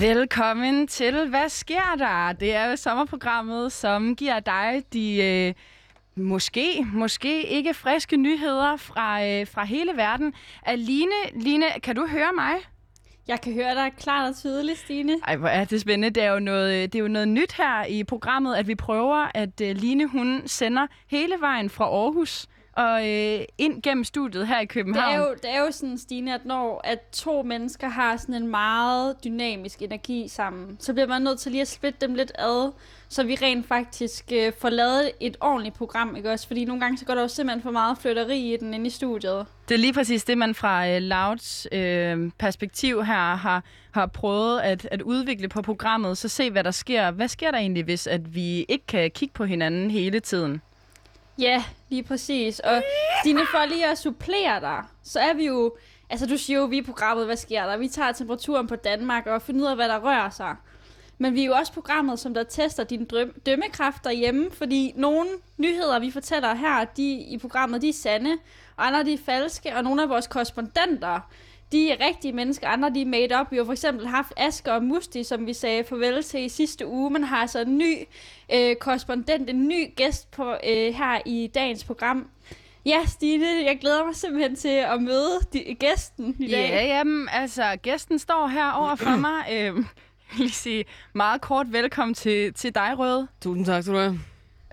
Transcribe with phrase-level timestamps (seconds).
[0.00, 2.32] Velkommen til Hvad sker der?
[2.32, 5.54] Det er jo sommerprogrammet, som giver dig de øh,
[6.24, 10.34] måske, måske ikke friske nyheder fra, øh, fra hele verden.
[10.62, 12.54] Aline, Line, kan du høre mig?
[13.28, 15.12] Jeg kan høre dig klart og tydeligt, Stine.
[15.26, 16.10] Ej, hvor er det spændende.
[16.10, 19.30] Det er jo noget, det er jo noget nyt her i programmet, at vi prøver,
[19.34, 22.46] at øh, Line hun sender hele vejen fra Aarhus
[22.78, 25.14] og øh, ind gennem studiet her i København.
[25.14, 28.34] Det er, jo, det er jo sådan, Stine, at når at to mennesker har sådan
[28.34, 32.32] en meget dynamisk energi sammen, så bliver man nødt til lige at splitte dem lidt
[32.38, 32.72] ad,
[33.08, 36.46] så vi rent faktisk øh, får lavet et ordentligt program, ikke også?
[36.46, 38.90] Fordi nogle gange så går der jo simpelthen for meget flytteri i den inde i
[38.90, 39.46] studiet.
[39.68, 44.60] Det er lige præcis det, man fra øh, Louds øh, perspektiv her har, har prøvet
[44.60, 47.10] at, at udvikle på programmet, så se, hvad der sker.
[47.10, 50.62] Hvad sker der egentlig, hvis at vi ikke kan kigge på hinanden hele tiden?
[51.38, 52.60] Ja, lige præcis.
[52.60, 52.82] Og
[53.22, 55.76] Stine, for lige at supplere dig, så er vi jo...
[56.10, 57.76] Altså, du siger jo, vi er programmet, hvad sker der?
[57.76, 60.56] Vi tager temperaturen på Danmark og finder ud af, hvad der rører sig.
[61.18, 65.28] Men vi er jo også programmet, som der tester din drøm- dømmekraft derhjemme, fordi nogle
[65.56, 68.32] nyheder, vi fortæller her, de i programmet, de er sande,
[68.76, 71.20] og andre de er falske, og nogle af vores korrespondenter,
[71.72, 73.46] de er rigtige mennesker, andre de er made up.
[73.50, 76.86] Vi har for eksempel haft Asker og Musti, som vi sagde farvel til i sidste
[76.86, 77.94] uge, men har altså en ny
[78.54, 82.30] øh, korrespondent, en ny gæst på øh, her i dagens program.
[82.86, 86.68] Ja, Stine, jeg glæder mig simpelthen til at møde de, gæsten i dag.
[86.70, 89.46] Ja, jamen, altså, gæsten står her over for mig.
[89.52, 89.86] Øhm,
[90.36, 93.28] lige sige meget kort velkommen til, til dig, Røde.
[93.42, 94.20] Tusind tak skal du have.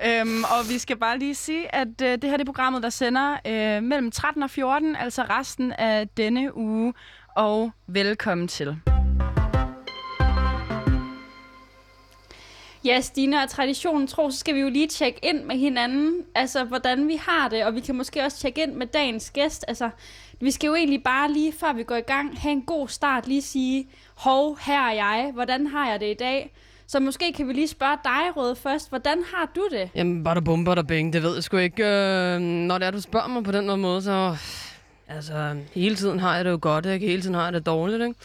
[0.05, 2.89] Øhm, og vi skal bare lige sige, at øh, det her det er programmet, der
[2.89, 6.93] sender øh, mellem 13 og 14, altså resten af denne uge.
[7.35, 8.77] Og velkommen til.
[12.85, 16.63] Ja, Stine, og traditionen tro, så skal vi jo lige tjekke ind med hinanden, altså
[16.63, 19.65] hvordan vi har det, og vi kan måske også tjekke ind med dagens gæst.
[19.67, 19.89] Altså,
[20.39, 23.27] vi skal jo egentlig bare lige, før vi går i gang, have en god start,
[23.27, 26.53] lige sige, hov, her er jeg, hvordan har jeg det i dag?
[26.87, 28.89] Så måske kan vi lige spørge dig, Røde, først.
[28.89, 29.89] Hvordan har du det?
[29.95, 31.85] Jamen, bare der bumper der bing, det ved jeg sgu ikke.
[31.85, 34.37] Øh, når det er, du spørger mig på den måde, så...
[35.07, 37.07] Altså, hele tiden har jeg det jo godt, ikke?
[37.07, 38.15] Hele tiden har jeg det dårligt, ikke?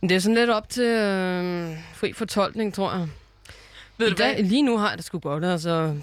[0.00, 3.08] Men det er sådan lidt op til øh, fri fortolkning, tror jeg.
[3.98, 4.34] Ved I du hvad?
[4.34, 5.94] dag, lige nu har jeg det sgu godt, altså.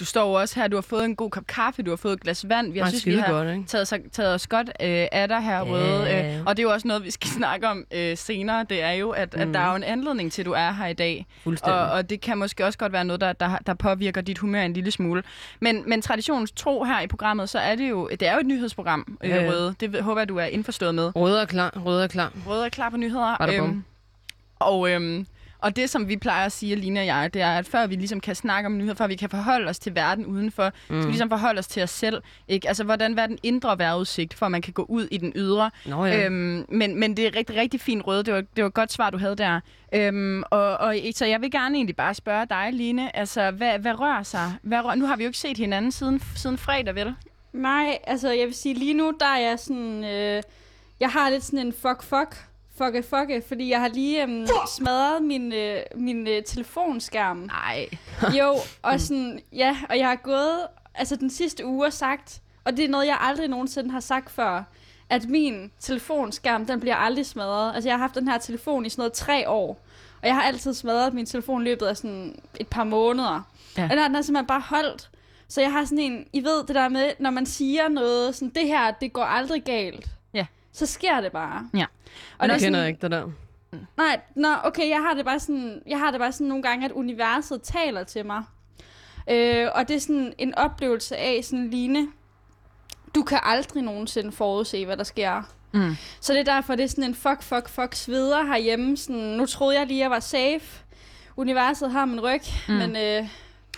[0.00, 2.12] Du står jo også her, du har fået en god kop kaffe, du har fået
[2.12, 2.74] et glas vand.
[2.74, 3.64] Jeg Ej, synes, vi har godt, ikke?
[3.66, 5.62] taget, sig- taget os godt øh, af dig her, Ja.
[5.62, 6.34] Røde.
[6.36, 8.64] Øh, og det er jo også noget, vi skal snakke om øh, senere.
[8.70, 9.40] Det er jo, at, mm.
[9.40, 11.26] at der er jo en anledning til, at du er her i dag.
[11.62, 14.62] Og, og det kan måske også godt være noget, der, der, der påvirker dit humør
[14.62, 15.22] en lille smule.
[15.60, 18.46] Men, men traditionens tro her i programmet, så er det jo, det er jo et
[18.46, 19.48] nyhedsprogram, øh, ja.
[19.50, 19.74] Røde.
[19.80, 21.16] Det håber jeg, du er indforstået med.
[21.16, 22.32] Røde er klar, røde er klar.
[22.46, 23.58] Røde er klar på nyheder.
[23.58, 23.84] Bum.
[24.58, 25.26] og, øhm,
[25.62, 27.94] og det, som vi plejer at sige, Line og jeg, det er, at før vi
[27.94, 30.72] ligesom kan snakke om nyheder, før vi kan forholde os til verden udenfor, mm.
[30.86, 32.22] skal vi ligesom forholde os til os selv.
[32.48, 32.68] Ikke?
[32.68, 35.70] Altså, hvordan var den indre vejrudsigt, for at man kan gå ud i den ydre.
[35.86, 36.26] Nå ja.
[36.26, 38.22] Øhm, men, men det er rigtig, rigtig fint røde.
[38.22, 39.60] Det var, det var et godt svar, du havde der.
[39.94, 43.16] Øhm, og, og, så jeg vil gerne egentlig bare spørge dig, Line.
[43.16, 44.52] Altså, hvad, hvad rører sig?
[44.62, 47.14] Hvad rør, nu har vi jo ikke set hinanden siden, siden fredag, vel?
[47.52, 50.04] Nej, altså jeg vil sige, lige nu, der er jeg sådan...
[50.04, 50.42] Øh,
[51.00, 52.49] jeg har lidt sådan en fuck-fuck,
[52.84, 54.46] fucke fucke, fordi jeg har lige øhm,
[54.76, 57.36] smadret min, øh, min øh, telefonskærm.
[57.36, 57.88] Nej.
[58.38, 62.76] Jo, og sådan, ja, og jeg har gået, altså den sidste uge og sagt, og
[62.76, 64.62] det er noget, jeg aldrig nogensinde har sagt før,
[65.08, 67.74] at min telefonskærm, den bliver aldrig smadret.
[67.74, 69.68] Altså jeg har haft den her telefon i sådan noget tre år,
[70.22, 73.48] og jeg har altid smadret min telefon i løbet af sådan et par måneder.
[73.76, 73.82] Ja.
[73.82, 73.84] Ja.
[73.84, 75.10] Og den har, den har simpelthen bare holdt.
[75.48, 78.48] Så jeg har sådan en, I ved det der med, når man siger noget, sådan
[78.48, 80.08] det her, det går aldrig galt.
[80.72, 81.70] Så sker det bare.
[81.74, 81.86] Ja.
[82.38, 83.30] Og det er kender sådan, jeg ikke, det der.
[83.96, 86.84] Nej, nå, okay, jeg har det bare sådan, jeg har det bare sådan nogle gange,
[86.84, 88.42] at universet taler til mig.
[89.30, 92.08] Øh, og det er sådan en oplevelse af sådan Line,
[93.14, 95.42] du kan aldrig nogensinde forudse, hvad der sker.
[95.72, 95.96] Mm.
[96.20, 98.96] Så det er derfor, det er sådan en fuck, fuck, fuck sveder herhjemme.
[98.96, 100.84] Sådan, nu troede jeg lige, jeg var safe.
[101.36, 102.74] Universet har min ryg, mm.
[102.74, 103.28] men øh,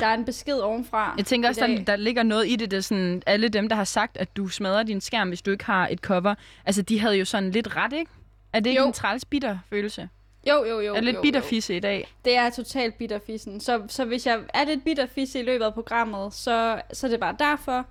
[0.01, 1.15] der er en besked ovenfra.
[1.17, 3.85] Jeg tænker også, der, der ligger noget i det, det sådan, alle dem, der har
[3.85, 6.35] sagt, at du smadrer din skærm, hvis du ikke har et cover,
[6.67, 8.11] altså de havde jo sådan lidt ret, ikke?
[8.53, 8.87] Er det ikke Jo.
[8.87, 10.09] en træls bitter følelse?
[10.49, 10.95] Jo, jo, jo.
[10.95, 12.09] er lidt jo, bitterfisse i dag?
[12.25, 13.61] Det er totalt bitterfissen.
[13.61, 17.21] Så, så hvis jeg er lidt bitterfisse i løbet af programmet, så, så er det
[17.21, 17.87] bare derfor,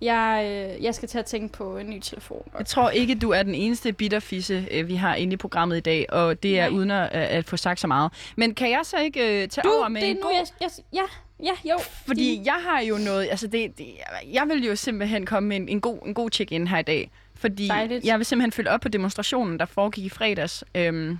[0.00, 0.42] jeg,
[0.76, 2.42] øh, jeg skal til at tænke på en ny telefon.
[2.58, 5.80] Jeg tror ikke, du er den eneste bitterfisse, øh, vi har inde i programmet i
[5.80, 6.78] dag, og det er Nej.
[6.78, 8.12] uden at, at få sagt så meget.
[8.36, 10.32] Men kan jeg så ikke øh, tage Du, over med det er en nu, god...
[10.34, 11.02] jeg, jeg, ja,
[11.42, 11.78] ja, jo.
[12.06, 13.86] Fordi jeg har jo noget, altså det, det,
[14.32, 17.10] jeg vil jo simpelthen komme med en, en god, en god check-in her i dag.
[17.34, 18.04] Fordi Dejligt.
[18.04, 20.64] jeg vil simpelthen følge op på demonstrationen, der foregik i fredags.
[20.74, 21.18] Øhm,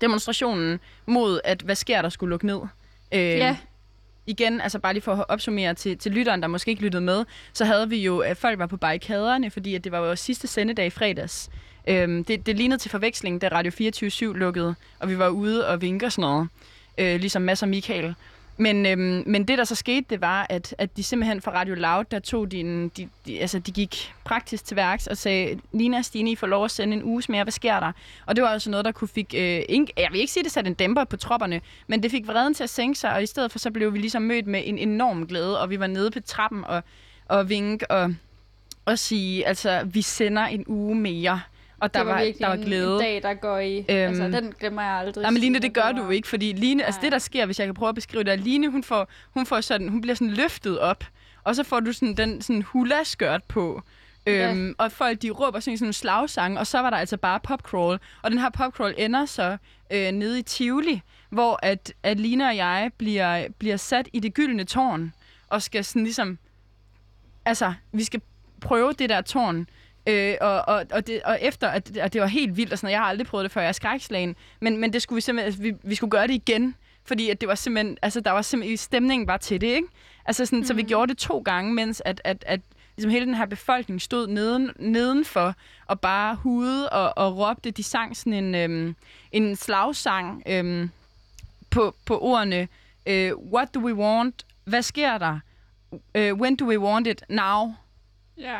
[0.00, 2.56] demonstrationen mod, at hvad sker der skulle lukke ned.
[2.56, 2.66] Øhm,
[3.12, 3.56] Ja,
[4.26, 7.24] igen, altså bare lige for at opsummere til, til lytteren, der måske ikke lyttede med,
[7.52, 10.46] så havde vi jo, at folk var på barrikaderne, fordi at det var vores sidste
[10.46, 11.50] sendedag i fredags.
[11.86, 15.80] Øhm, det, det lignede til forveksling, da Radio 24 lukkede, og vi var ude og
[15.80, 16.48] vinke og sådan noget.
[16.98, 18.14] Øh, ligesom Mads og Michael.
[18.58, 21.74] Men, øhm, men det, der så skete, det var, at, at de simpelthen fra Radio
[21.74, 25.98] Loud, der tog din, de, de, altså de gik praktisk til værks og sagde, Lina
[25.98, 27.92] og Stine, I får lov at sende en uges mere, hvad sker der?
[28.26, 30.52] Og det var altså noget, der kunne fik, øh, ingen, jeg vil ikke sige, det
[30.52, 33.26] satte en dæmper på tropperne, men det fik vreden til at sænke sig, og i
[33.26, 36.10] stedet for så blev vi ligesom mødt med en enorm glæde, og vi var nede
[36.10, 36.82] på trappen og,
[37.28, 38.14] og vinke og,
[38.84, 41.40] og sige, altså, vi sender en uge mere.
[41.80, 42.92] Og der det var, var, der var glæde.
[42.92, 43.78] en dag, der går i.
[43.78, 45.22] Øhm, altså, den glemmer jeg aldrig.
[45.22, 47.66] Nej, men Line, det gør du ikke, fordi Line, altså det, der sker, hvis jeg
[47.66, 50.30] kan prøve at beskrive det, er, Line, hun, får, hun, får sådan, hun bliver sådan
[50.34, 51.04] løftet op,
[51.44, 53.82] og så får du sådan den sådan hula-skørt på.
[54.26, 54.50] Ja.
[54.50, 57.40] Øhm, og folk, de råber sådan, sådan en slagsang, og så var der altså bare
[57.40, 57.98] popcrawl.
[58.22, 59.56] Og den her popcrawl ender så
[59.90, 64.34] øh, nede i Tivoli, hvor at, at Line og jeg bliver, bliver sat i det
[64.34, 65.12] gyldne tårn,
[65.48, 66.38] og skal sådan ligesom...
[67.44, 68.20] Altså, vi skal
[68.60, 69.66] prøve det der tårn,
[70.06, 72.86] Øh, og, og, og, det, og efter, at, det- det var helt vildt og sådan
[72.86, 75.20] noget, jeg har aldrig prøvet det før, jeg er skrækslagen, men, men det skulle vi
[75.20, 76.74] simpelthen, altså, vi, vi skulle gøre det igen,
[77.04, 79.88] fordi at det var simpelthen, altså der var simpelthen, stemningen var til det, ikke?
[80.26, 80.64] Altså sådan, mm.
[80.64, 82.60] så vi gjorde det to gange, mens at, at, at
[82.96, 85.54] ligesom hele den her befolkning stod neden, nedenfor
[85.86, 88.96] og bare hudede og, og råbte, de sang sådan en, øhm,
[89.32, 90.90] en slagsang øhm,
[91.70, 92.68] på, på ordene,
[93.06, 95.38] øh, what do we want, hvad sker der,
[96.14, 97.74] øh, when do we want it, now,
[98.38, 98.58] Ja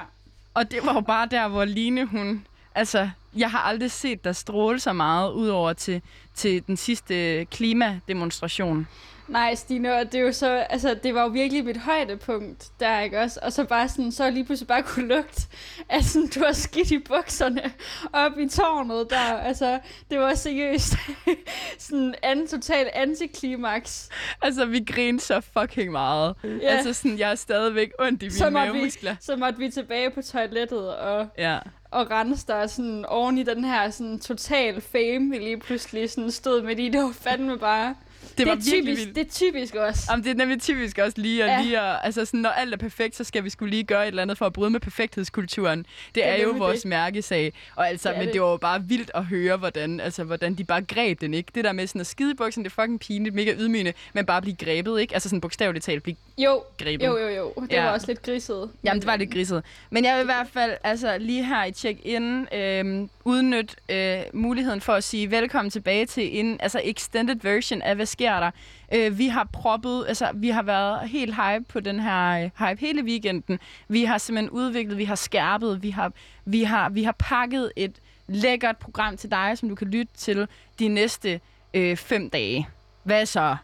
[0.57, 2.47] og det var jo bare der, hvor Line, hun...
[2.75, 6.03] Altså, jeg har aldrig set dig stråle så meget, udover til,
[6.35, 8.89] til den sidste klimademonstration.
[9.29, 13.01] Nej, Stine, og det er jo så, altså, det var jo virkelig mit højdepunkt der,
[13.01, 13.41] ikke også?
[13.43, 15.43] Og så bare sådan, så lige pludselig bare kunne lugte,
[15.89, 17.73] at sådan, du har skidt i bukserne
[18.13, 19.37] op i tårnet der.
[19.39, 19.79] Altså,
[20.11, 20.95] det var seriøst
[21.79, 24.09] sådan en total antiklimaks.
[24.43, 26.35] Altså, vi grinede så fucking meget.
[26.45, 26.49] Ja.
[26.69, 29.17] Altså, sådan, jeg er stadigvæk ondt i Så mine vi, mavemuskler.
[29.21, 31.59] så måtte vi tilbage på toilettet og, Ja.
[31.91, 36.31] og rense der sådan oven i den her sådan total fame, vi lige pludselig sådan
[36.31, 36.89] stod med i.
[36.89, 37.95] Det var fandme bare...
[38.39, 39.17] Det var det er virkelig typisk, vildt.
[39.17, 40.03] det er typisk også.
[40.11, 41.63] Jamen, det er nemlig typisk også lige at, Ja.
[41.63, 44.09] lige at, altså sådan, når alt er perfekt, så skal vi skulle lige gøre et
[44.09, 45.79] eller andet for at bryde med perfekthedskulturen.
[45.79, 46.89] Det, Det er er, jo vores det.
[46.89, 47.53] mærkesag.
[47.77, 48.35] Og altså, Det er men det.
[48.35, 51.53] det var jo bare vildt at høre, hvordan, altså, hvordan de bare greb den, ikke?
[51.55, 54.43] Det der med sådan at skide buksen, det er fucking pinligt, mega ydmygende, men bare
[54.43, 55.15] blive grebet, ikke?
[55.15, 57.07] Altså sådan bogstaveligt talt blive Jo, grebet.
[57.07, 57.53] jo, jo, jo.
[57.63, 57.85] Det Ja.
[57.85, 58.71] var også lidt griset.
[58.85, 59.63] Jamen, det var lidt griset.
[59.91, 64.81] Men jeg vil i hvert fald altså, lige her i check-in øh, udnytte øh, muligheden
[64.81, 68.51] for at sige velkommen tilbage til en altså, extended version af, hvad sker der?
[68.93, 72.81] Øh, vi har proppet, altså vi har været helt hype på den her øh, hype
[72.81, 73.59] hele weekenden.
[73.89, 76.13] Vi har simpelthen udviklet, vi har skærpet, vi har,
[76.45, 80.49] vi har, vi har pakket et lækkert program til dig, som du kan lytte til
[80.79, 81.41] de næste
[81.75, 82.69] øh, fem dage.
[83.03, 83.57] Hvad så?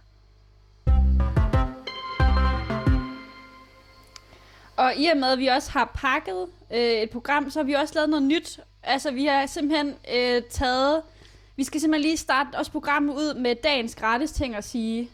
[4.76, 7.72] Og i og med, at vi også har pakket øh, et program, så har vi
[7.72, 8.60] også lavet noget nyt.
[8.82, 11.02] Altså, vi har simpelthen øh, taget...
[11.56, 15.08] Vi skal simpelthen lige starte også programmet ud med dagens gratis ting at sige.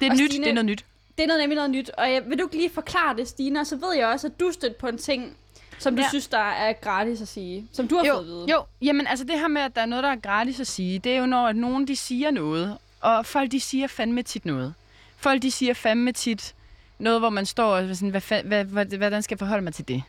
[0.00, 0.84] Det er Og nyt, Stine- det er noget nyt.
[1.18, 1.90] Det er noget, nemlig noget nyt.
[1.98, 3.60] Og jeg, vil du ikke lige forklare det, Stine?
[3.60, 5.36] Og så ved jeg også, at du stødte på en ting,
[5.78, 6.08] som du Ja.
[6.08, 7.68] synes, der er gratis at sige.
[7.72, 8.46] Som du har jo, fået at vide.
[8.50, 10.98] Jo, jamen altså det her med, at der er noget, der er gratis at sige,
[10.98, 14.44] det er jo når, at nogen de siger noget, og folk de siger fandme tit
[14.46, 14.74] noget.
[15.16, 16.54] Folk de siger fandme tit
[16.98, 19.74] noget, hvor man står og sådan, hvad, fa- hvad, hvad, hvordan skal jeg forholde mig
[19.74, 20.02] til det?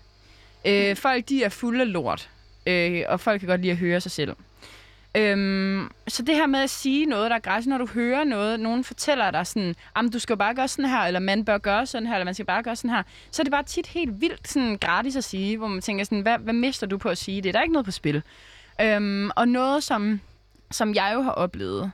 [0.65, 2.29] Øh, folk de er fulde af lort,
[2.65, 4.33] øh, og folk kan godt lide at høre sig selv.
[5.17, 8.59] Øhm, så det her med at sige noget, der er gratis, når du hører noget,
[8.59, 11.85] nogen fortæller dig sådan, at du skal bare gøre sådan her, eller man bør gøre
[11.85, 14.21] sådan her, eller man skal bare gøre sådan her, så er det bare tit helt
[14.21, 17.17] vildt sådan, gratis at sige, hvor man tænker sådan, hvad, hvad mister du på at
[17.17, 17.53] sige det?
[17.53, 18.23] Der er ikke noget på spil.
[18.81, 20.21] Øhm, og noget, som,
[20.71, 21.91] som jeg jo har oplevet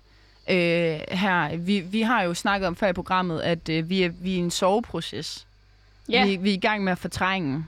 [0.49, 4.09] øh, her, vi, vi har jo snakket om før i programmet, at øh, vi, er,
[4.09, 5.47] vi er i en soveproces.
[6.09, 6.25] Ja.
[6.25, 7.65] Vi, vi er i gang med at fortrænge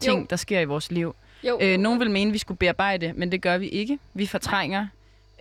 [0.00, 0.26] ting, Jo.
[0.30, 1.14] der sker i vores liv.
[1.44, 1.58] Jo.
[1.62, 3.98] Øh, nogen vil mene, at vi skulle bearbejde, men det gør vi ikke.
[4.14, 4.86] Vi fortrænger.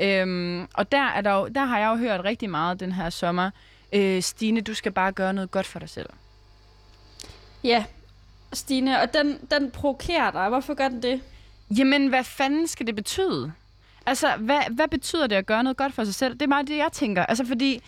[0.01, 3.09] Øhm, og der, er der, jo, der har jeg jo hørt rigtig meget den her
[3.09, 3.49] sommer.
[3.93, 6.09] Øh, Stine, du skal bare gøre noget godt for dig selv.
[7.63, 7.85] Ja,
[8.53, 9.01] Stine.
[9.01, 10.49] Og den, den provokerer dig.
[10.49, 11.21] Hvorfor gør den det?
[11.77, 13.51] Jamen, hvad fanden skal det betyde?
[14.05, 16.33] Altså, hvad, hvad betyder det at gøre noget godt for sig selv?
[16.33, 17.25] Det er meget det, jeg tænker.
[17.25, 17.81] Altså, fordi...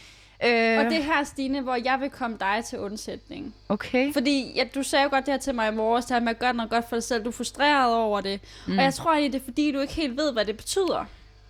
[0.45, 3.55] Øh, Og det er her, Stine, hvor jeg vil komme dig til undsætning.
[3.69, 4.13] Okay.
[4.13, 6.29] Fordi ja, du sagde jo godt det her til mig i morges, det her med
[6.29, 7.23] at gøre noget godt for dig selv.
[7.23, 8.39] Du er frustreret over det.
[8.67, 8.77] Mm.
[8.77, 11.05] Og jeg tror egentlig, det er fordi, du ikke helt ved, hvad det betyder.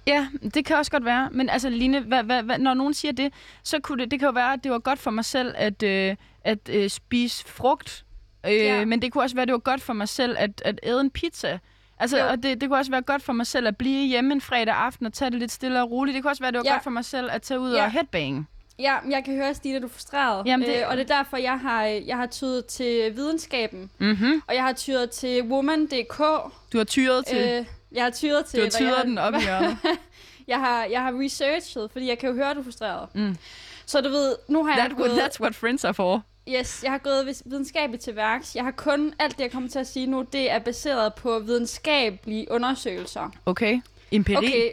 [0.07, 1.29] Ja, det kan også godt være.
[1.31, 3.33] Men altså, Line, hvad, hvad, hvad, når nogen siger det,
[3.63, 5.83] så kunne det, det kan jo være, at det var godt for mig selv at,
[5.83, 8.05] øh, at øh, spise frugt.
[8.45, 8.85] Øh, Ja.
[8.85, 11.01] Men det kunne også være, at det var godt for mig selv at, at æde
[11.01, 11.59] en pizza.
[11.99, 12.27] Altså, Jo.
[12.27, 14.73] og det, det kunne også være godt for mig selv at blive hjemme en fredag
[14.75, 16.15] aften og tage det lidt stille og roligt.
[16.15, 16.73] Det kunne også være, at det var Ja.
[16.73, 17.83] godt for mig selv at tage ud Ja.
[17.83, 18.47] og headbang.
[18.81, 20.45] Ja, jeg kan høre, Stine, du er frustreret.
[20.45, 23.89] Jamen, det- øh, og det er derfor, jeg har, jeg har tydet til videnskaben.
[23.99, 24.41] Mm-hmm.
[24.47, 26.17] Og jeg har tyret til woman.dk.
[26.73, 27.37] Du har tyret til...
[27.37, 29.77] Øh, Jeg har tyret til Du har jeg tyret den op i hjørnet.
[30.47, 33.07] jeg har, jeg har researchet, fordi jeg kan jo høre, at du er frustreret.
[33.15, 33.37] Mm.
[33.85, 35.09] Så du ved, nu har jeg That, gået...
[35.09, 36.23] that's what friends are for.
[36.49, 38.55] Yes, jeg har gået videnskabeligt til værks.
[38.55, 41.39] Jeg har kun, alt det jeg kommer til at sige nu, det er baseret på
[41.39, 43.29] videnskabelige undersøgelser.
[43.45, 43.81] Okay.
[44.11, 44.35] Empiri.
[44.37, 44.71] Okay,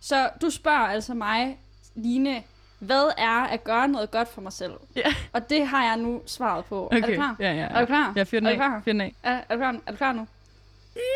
[0.00, 1.58] så du spørger altså mig,
[1.94, 2.42] Line,
[2.80, 4.72] hvad er at gøre noget godt for mig selv?
[4.96, 5.14] Ja.
[5.32, 6.88] Og det har jeg nu svaret på.
[6.92, 7.14] Er du Okay.
[7.14, 7.36] klar?
[7.40, 7.84] Ja, ja, Er du ja.
[7.84, 8.12] klar?
[8.16, 8.56] Jeg fyrer den Er af.
[8.56, 8.80] du klar?
[8.84, 9.14] Fyr den af.
[9.22, 9.76] Er, er, du klar?
[9.86, 10.26] er du klar nu?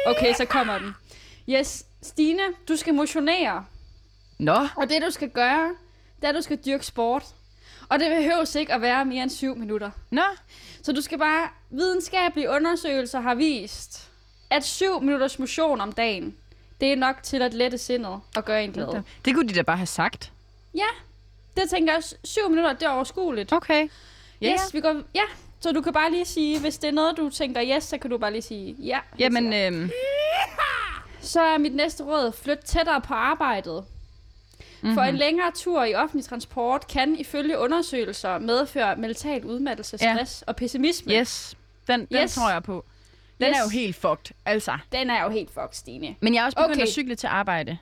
[0.06, 0.94] Okay, så kommer den.
[1.48, 3.64] Yes, Stine, du skal motionere.
[4.38, 4.56] Nå.
[4.76, 5.68] Og det du skal gøre,
[6.16, 7.24] det er, at du skal dyrke sport.
[7.88, 9.90] Og det behøves ikke at være mere end 7 minutter.
[10.10, 10.22] Nå.
[10.82, 11.48] Så du skal bare...
[11.70, 14.10] Videnskabelige undersøgelser har vist,
[14.50, 16.36] at 7 minutters motion om dagen,
[16.80, 19.02] det er nok til at lette sindet og gøre en glad.
[19.24, 20.32] Det kunne de da bare have sagt.
[20.74, 20.86] Ja,
[21.56, 22.16] det tænker jeg også.
[22.24, 23.52] 7 minutter, det er overskueligt.
[23.52, 23.88] Okay.
[24.40, 25.02] Ja, Yes, vi går...
[25.14, 25.22] Ja,
[25.60, 28.10] så du kan bare lige sige, hvis det er noget, du tænker yes, så kan
[28.10, 28.98] du bare lige sige ja.
[29.18, 29.90] Jamen, øhm,
[31.20, 33.84] Så er mit næste råd, flyt tættere på arbejdet.
[34.82, 34.94] Mm-hmm.
[34.94, 40.14] For en længere tur i offentlig transport kan ifølge undersøgelser medføre mental udmattelse, Ja.
[40.14, 41.12] stress og pessimisme.
[41.14, 41.54] yes.
[41.88, 42.34] Den, den Yes.
[42.34, 42.84] tror jeg på.
[43.40, 43.56] Den Yes.
[43.56, 44.78] er jo helt fucked, altså.
[44.92, 46.16] Den er jo helt fucked, Stine.
[46.20, 46.82] Men jeg er også begyndt Okay.
[46.82, 47.78] at cykle til arbejde.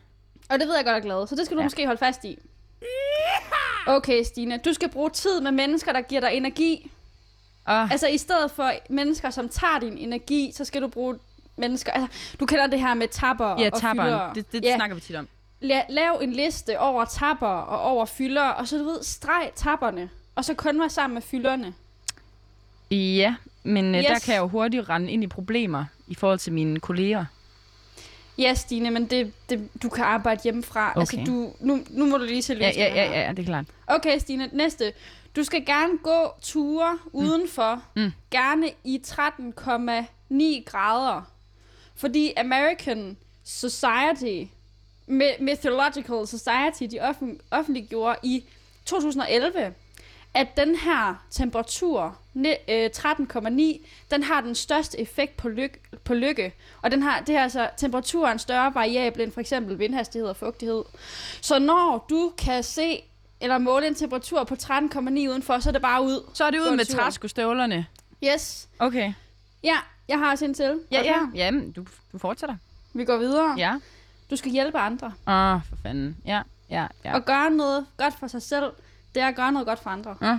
[0.51, 1.63] Og det ved jeg godt er glad, så det skal du Ja.
[1.63, 1.67] ja.
[1.67, 2.39] måske holde fast i.
[3.87, 4.57] Okay, Stine.
[4.65, 6.91] Du skal bruge tid med mennesker, der giver dig energi.
[7.65, 11.19] Og, Altså, i stedet for mennesker, som tager din energi, så skal du bruge
[11.57, 11.93] mennesker...
[11.93, 12.09] Altså,
[12.41, 14.33] du kender det her med tapper ja, og fylder.
[14.33, 14.77] Det, det ja.
[14.77, 15.29] snakker vi tit om.
[15.63, 20.11] La- lav en liste over tapper og over fylder, og så du ved, streg tapperne.
[20.35, 21.75] Og så kun være sammen med fylderne.
[22.91, 24.07] Ja, men yes.
[24.07, 27.25] der kan jeg jo hurtigt rende ind i problemer i forhold til mine kolleger.
[28.43, 30.91] Ja, Stine, men det, det, du kan arbejde hjemmefra.
[30.91, 31.01] Okay.
[31.01, 33.21] Altså, du, nu, nu må du lige se Ja, løsninger ja, ja, her.
[33.21, 33.65] ja, det er klart.
[33.87, 34.93] Okay, Stine, næste.
[35.37, 37.83] Du skal gerne gå ture udenfor.
[37.97, 38.13] Mm.
[38.31, 41.23] Gerne i 13,9 grader.
[41.97, 44.45] Fordi American Society,
[45.41, 48.45] Meteorological Society, de offen- offentliggjorde i
[48.85, 49.75] 2011,
[50.35, 56.15] at den her temperatur, ne- øh, 13,9, den har den største effekt på, lyk- på
[56.15, 56.53] lykke.
[56.83, 60.83] Og den har, det er altså temperaturen større variabel end for eksempel vindhastighed og fugtighed.
[61.41, 63.03] Så når du kan se
[63.41, 66.31] eller måle en temperatur på 13,9 udenfor, så er det bare ud.
[66.35, 67.87] Så er det ud med træskostøvlerne.
[68.25, 68.69] Yes.
[68.79, 69.13] Okay.
[69.63, 69.77] Ja,
[70.09, 70.81] jeg har også en til.
[70.91, 71.03] Ja, ja.
[71.03, 71.31] klar?
[71.35, 72.57] Jamen, du, du fortsætter.
[72.93, 73.55] Vi går videre.
[73.59, 73.75] Ja.
[74.31, 75.07] Du skal hjælpe andre.
[75.27, 76.17] Åh, oh, for fanden.
[76.27, 77.15] Ja, ja, ja.
[77.15, 78.65] Og gøre noget godt for sig selv,
[79.15, 80.17] det er at gøre noget godt for andre.
[80.23, 80.39] Ja.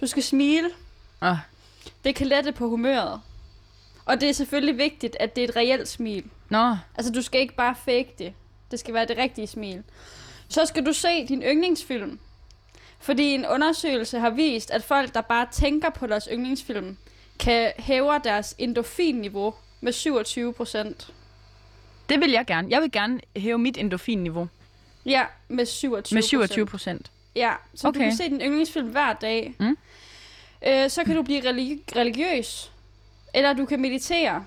[0.00, 0.70] Du skal smile.
[1.22, 1.36] Åh,
[2.04, 3.20] Det kan lette på humøret.
[4.04, 6.24] Og det er selvfølgelig vigtigt, at det er et reelt smil.
[6.48, 8.32] Nå, Altså, du skal ikke bare fake det.
[8.70, 9.82] Det skal være det rigtige smil.
[10.48, 12.18] Så skal du se din yndlingsfilm.
[13.00, 16.96] Fordi en undersøgelse har vist, at folk, der bare tænker på deres yndlingsfilm,
[17.38, 21.12] kan hæve deres endorfinniveau med 27 procent.
[22.08, 22.68] det vil jeg gerne.
[22.70, 24.48] Jeg vil gerne hæve mit endorfinniveau
[25.06, 27.10] Ja, med 27 med 27 procent.
[27.38, 27.98] Ja, så okay.
[28.00, 29.54] du kan se din yndlingsfilm hver dag.
[29.60, 29.76] Mm.
[30.66, 32.72] Øh, så kan du blive religi- religiøs.
[33.34, 34.44] Eller du kan meditere.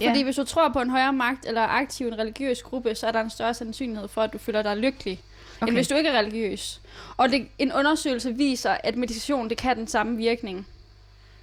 [0.00, 0.08] Ja.
[0.08, 2.94] Fordi hvis du tror på en højere magt, eller er aktiv i en religiøs gruppe,
[2.94, 5.20] så er der en større sandsynlighed for, at du føler dig lykkelig,
[5.56, 5.66] okay.
[5.68, 6.80] end hvis du ikke er religiøs.
[7.16, 10.66] Og det, en undersøgelse viser, at meditation det kan den samme virkning.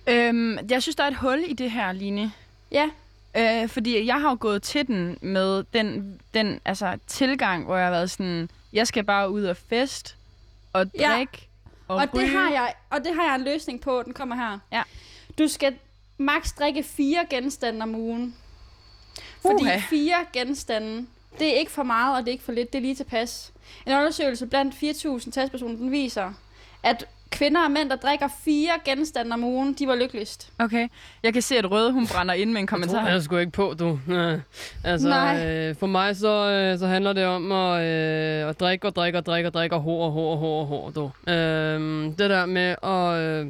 [0.07, 2.31] Øhm, jeg synes, der er et hul i det her, Line.
[2.71, 2.89] Ja,
[3.37, 7.85] Øh, fordi jeg har jo gået til den med den, den altså, tilgang, hvor jeg
[7.85, 10.15] har været sådan, jeg skal bare ud og fest
[10.73, 11.13] og Ja.
[11.15, 11.49] drikke
[11.87, 12.23] og, og, ryge.
[12.25, 14.03] det har jeg, og det har jeg en løsning på.
[14.05, 14.59] Den kommer her.
[14.71, 14.83] Ja.
[15.37, 15.75] Du skal
[16.17, 18.35] maks drikke fire genstande om ugen.
[19.41, 19.77] Fordi Uha.
[19.89, 21.07] fire genstande,
[21.39, 22.73] det er ikke for meget, og det er ikke for lidt.
[22.73, 23.53] Det er lige tilpas.
[23.85, 26.33] En undersøgelse blandt 4.000 testpersoner, den viser,
[26.83, 30.51] at kvinder og mænd, der drikker fire genstande om ugen, de var lykkeligst.
[30.59, 30.87] Okay.
[31.23, 33.01] Jeg kan se, at Røde, hun brænder ind med en Jeg kommentar.
[33.01, 33.99] tror jeg sgu ikke på, du.
[34.13, 34.39] Øh,
[34.83, 35.45] altså, Nej.
[35.47, 39.17] øh, for mig så, øh, så handler det om at, øh, at drikke og drikke
[39.17, 41.31] og drikke og drikke og hår og hår og hår og hår, du.
[41.31, 43.19] Øh, det der med at...
[43.23, 43.47] Øh,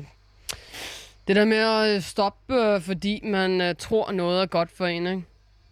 [1.27, 4.85] det der med at øh, stoppe, øh, fordi man øh, tror noget er godt for
[4.85, 5.23] en, ikke?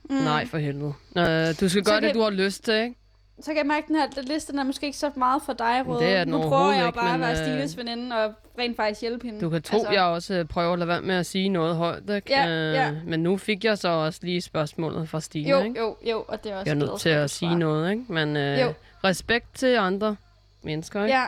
[0.10, 0.16] Mm.
[0.16, 0.94] Nej, for helvede.
[1.18, 2.96] Øh, du skal gøre det, du har lyst til, ikke?
[3.42, 5.84] Så kan jeg mærke, at den her liste er måske ikke så meget for dig,
[5.88, 6.00] Røde.
[6.00, 8.16] Det er den nu prøver jeg jo ikke, bare at men, være øh, Stines veninde
[8.26, 9.42] og rent faktisk hjælpe hende.
[9.42, 11.76] Du kan tro, altså, jeg også øh, prøver at lade være med at sige noget
[11.76, 12.32] højt, ikke?
[12.32, 12.92] Ja, øh, ja.
[13.06, 15.80] Men nu fik jeg så også lige spørgsmålet fra Stine, Jo, ikke?
[15.80, 18.04] jo, jo, og det er også Jeg er nødt til at sige noget, ikke?
[18.10, 18.74] Men øh, Jo.
[19.04, 20.16] respekt til andre
[20.62, 21.18] mennesker, ikke?
[21.18, 21.26] Ja,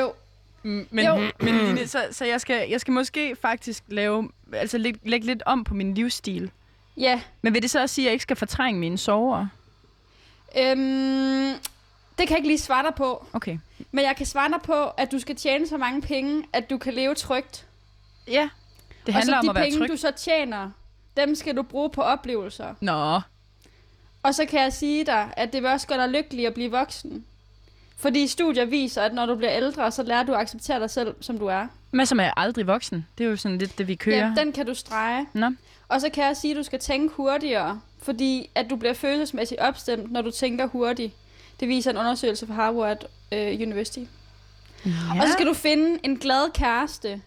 [0.00, 0.12] jo.
[0.62, 1.16] Mm, Men, Jo.
[1.44, 5.42] men Line, så, så jeg, skal, jeg skal måske faktisk lave, altså lægge, lægge lidt
[5.46, 6.50] om på min livsstil.
[6.96, 9.46] Ja, Men vil det så også sige, at jeg ikke skal fortrænge mine sover?
[10.58, 11.54] Øhm,
[12.18, 13.26] det kan jeg ikke lige svare dig på.
[13.32, 13.58] Okay.
[13.90, 16.78] Men jeg kan svare dig på, at du skal tjene så mange penge, at du
[16.78, 17.66] kan leve trygt.
[18.28, 18.48] Ja.
[19.06, 19.88] Det og handler om de at være penge, tryg.
[19.88, 20.70] du så tjener,
[21.16, 22.74] dem skal du bruge på oplevelser.
[22.80, 23.20] Nå.
[24.22, 26.70] Og så kan jeg sige dig, at det vil også gøre dig lykkelig at blive
[26.70, 27.24] voksen.
[27.96, 31.14] Fordi studier viser, at når du bliver ældre, så lærer du at acceptere dig selv,
[31.20, 31.66] som du er.
[31.90, 33.06] Men som er aldrig voksen.
[33.18, 34.16] Det er jo sådan lidt det, vi kører.
[34.16, 35.26] Ja, den kan du strege.
[35.32, 35.50] Nå.
[35.92, 39.60] Og så kan jeg sige, at du skal tænke hurtigere, fordi at du bliver følelsesmæssigt
[39.60, 41.12] opstemt, når du tænker hurtigt.
[41.60, 43.98] Det viser en undersøgelse fra Harvard øh, University.
[43.98, 44.90] Ja.
[45.20, 47.22] Og så skal du finde en glad kæreste.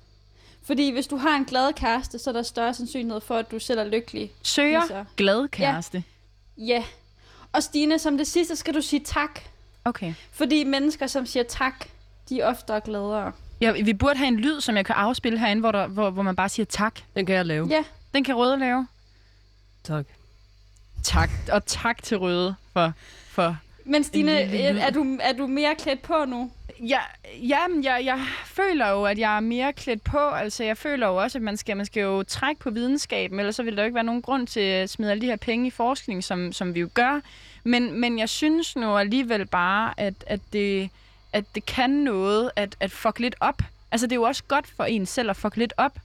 [0.63, 3.59] Fordi hvis du har en glad kæreste, så er der større sandsynlighed for, at du
[3.59, 4.31] selv er lykkelig.
[4.43, 5.05] Søger Altså.
[5.17, 6.03] glad kæreste.
[6.57, 6.83] Ja.
[7.53, 9.39] Og Stine, som det sidste skal du sige tak.
[9.85, 10.13] Okay.
[10.31, 11.85] Fordi mennesker, som siger tak,
[12.29, 13.31] de er oftere gladere.
[13.61, 16.23] Ja, vi burde have en lyd, som jeg kan afspille herinde, hvor, der, hvor, hvor
[16.23, 16.99] man bare siger tak.
[17.15, 17.67] Den kan jeg lave.
[17.69, 17.83] Ja,
[18.15, 18.87] Den kan Røde lave.
[19.83, 20.05] Tak.
[21.03, 21.29] Tak.
[21.51, 22.93] Og tak til Røde for...
[23.29, 23.57] for
[23.87, 26.51] men Stine, er du, er du mere klædt på nu?
[26.79, 26.99] Ja,
[27.41, 30.17] jamen, jeg, jeg føler jo, at jeg er mere klædt på.
[30.17, 33.55] Altså, jeg føler jo også, at man skal, man skal jo trække på videnskaben, ellers
[33.55, 35.67] så vil der jo ikke være nogen grund til at smide alle de her penge
[35.67, 37.21] i forskning, som, som vi jo gør.
[37.63, 40.89] Men, men jeg synes nu alligevel bare, at, at, det,
[41.33, 43.61] at det kan noget at, at fuck lidt op.
[43.91, 45.99] Altså, det er jo også godt for en selv at fuck lidt op.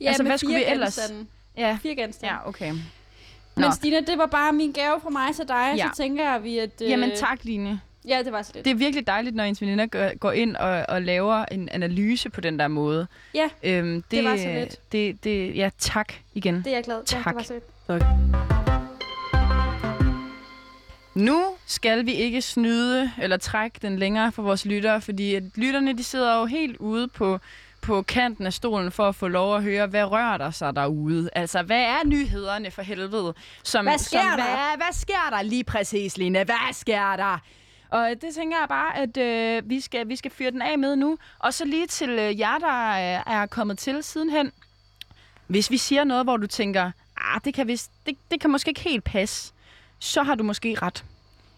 [0.00, 1.26] Ja, Altså, hvad skulle vi ellers- genstande.
[1.56, 2.34] Ja, Fire genstande.
[2.34, 2.70] ja okay.
[2.70, 3.70] Men Nå.
[3.70, 5.88] Stine, det var bare min gave fra mig til dig, Ja.
[5.94, 6.70] så tænker jeg, vi at...
[6.82, 7.80] Øh, Jamen tak, Line.
[8.08, 8.64] Ja, det var så lidt.
[8.64, 12.30] Det er virkelig dejligt, når ens veninder går, går ind og, og laver en analyse
[12.30, 13.06] på den der måde.
[13.34, 14.92] Ja, Øhm, det, det var så lidt.
[14.92, 16.54] Det, det, ja, tak igen.
[16.54, 17.16] det er jeg glad for.
[17.16, 17.34] Ja, Tak.
[17.34, 17.64] det var så lidt.
[17.86, 18.02] Tak.
[21.14, 25.92] Nu skal vi ikke snyde eller trække den længere for vores lyttere, fordi at lytterne
[25.98, 27.38] de sidder jo helt ude på,
[27.86, 31.30] på kanten af stolen for at få lov at høre, hvad rører der sig derude?
[31.32, 33.34] Altså, hvad er nyhederne for helvede?
[33.62, 34.44] Som, Hvad sker som, der?
[34.44, 36.44] Hvad, hvad sker der lige præcis, Line?
[36.44, 37.38] Hvad sker der?
[37.90, 40.96] Og det tænker jeg bare, at øh, vi, skal, vi skal fyre den af med
[40.96, 41.18] nu.
[41.38, 44.52] Og så lige til øh, jer, der øh, er kommet til sidenhen.
[45.46, 48.68] Hvis vi siger noget, hvor du tænker, ah, det, kan vist, det, det kan måske
[48.68, 49.52] ikke helt passe,
[49.98, 51.04] så har du måske ret.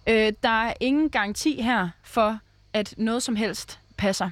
[0.07, 2.39] Øh, der er ingen garanti her for,
[2.73, 4.31] at noget som helst passer.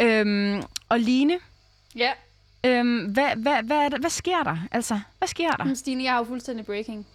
[0.00, 1.38] Øhm, og Line,
[1.96, 2.12] Ja.
[2.64, 4.56] øhm, hvad, hvad, hvad, er hvad sker der?
[4.72, 5.64] Altså, hvad sker der?
[5.64, 7.06] Men Stine, jeg har jo fuldstændig breaking.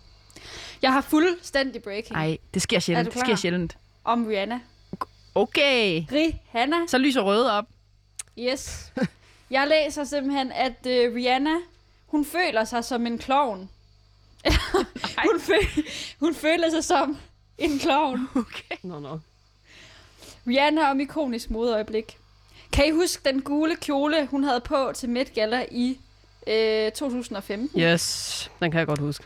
[0.81, 3.07] Jeg har fuldstændig breaking Nej, det sker sjældent.
[3.07, 3.77] Er Det sker sjældent.
[4.03, 4.59] om Rihanna.
[5.35, 6.03] Okay.
[6.11, 6.75] Rihanna.
[6.87, 7.65] Så lyser røde op.
[8.39, 8.93] Yes.
[9.49, 11.55] Jeg læser simpelthen, at uh, Rihanna,
[12.07, 13.69] hun føler sig som en klovn.
[15.31, 15.85] hun, føl-
[16.19, 17.17] hun føler sig som
[17.57, 18.29] en klovn.
[18.35, 18.75] Okay.
[18.83, 19.19] Nå, nå.
[20.47, 22.17] Rihanna om ikonisk modeøjeblik.
[22.75, 25.99] Kan I huske den gule kjole, hun havde på til Met Gala i
[26.47, 27.81] øh, 2015?
[27.81, 29.23] Yes, den kan jeg godt huske.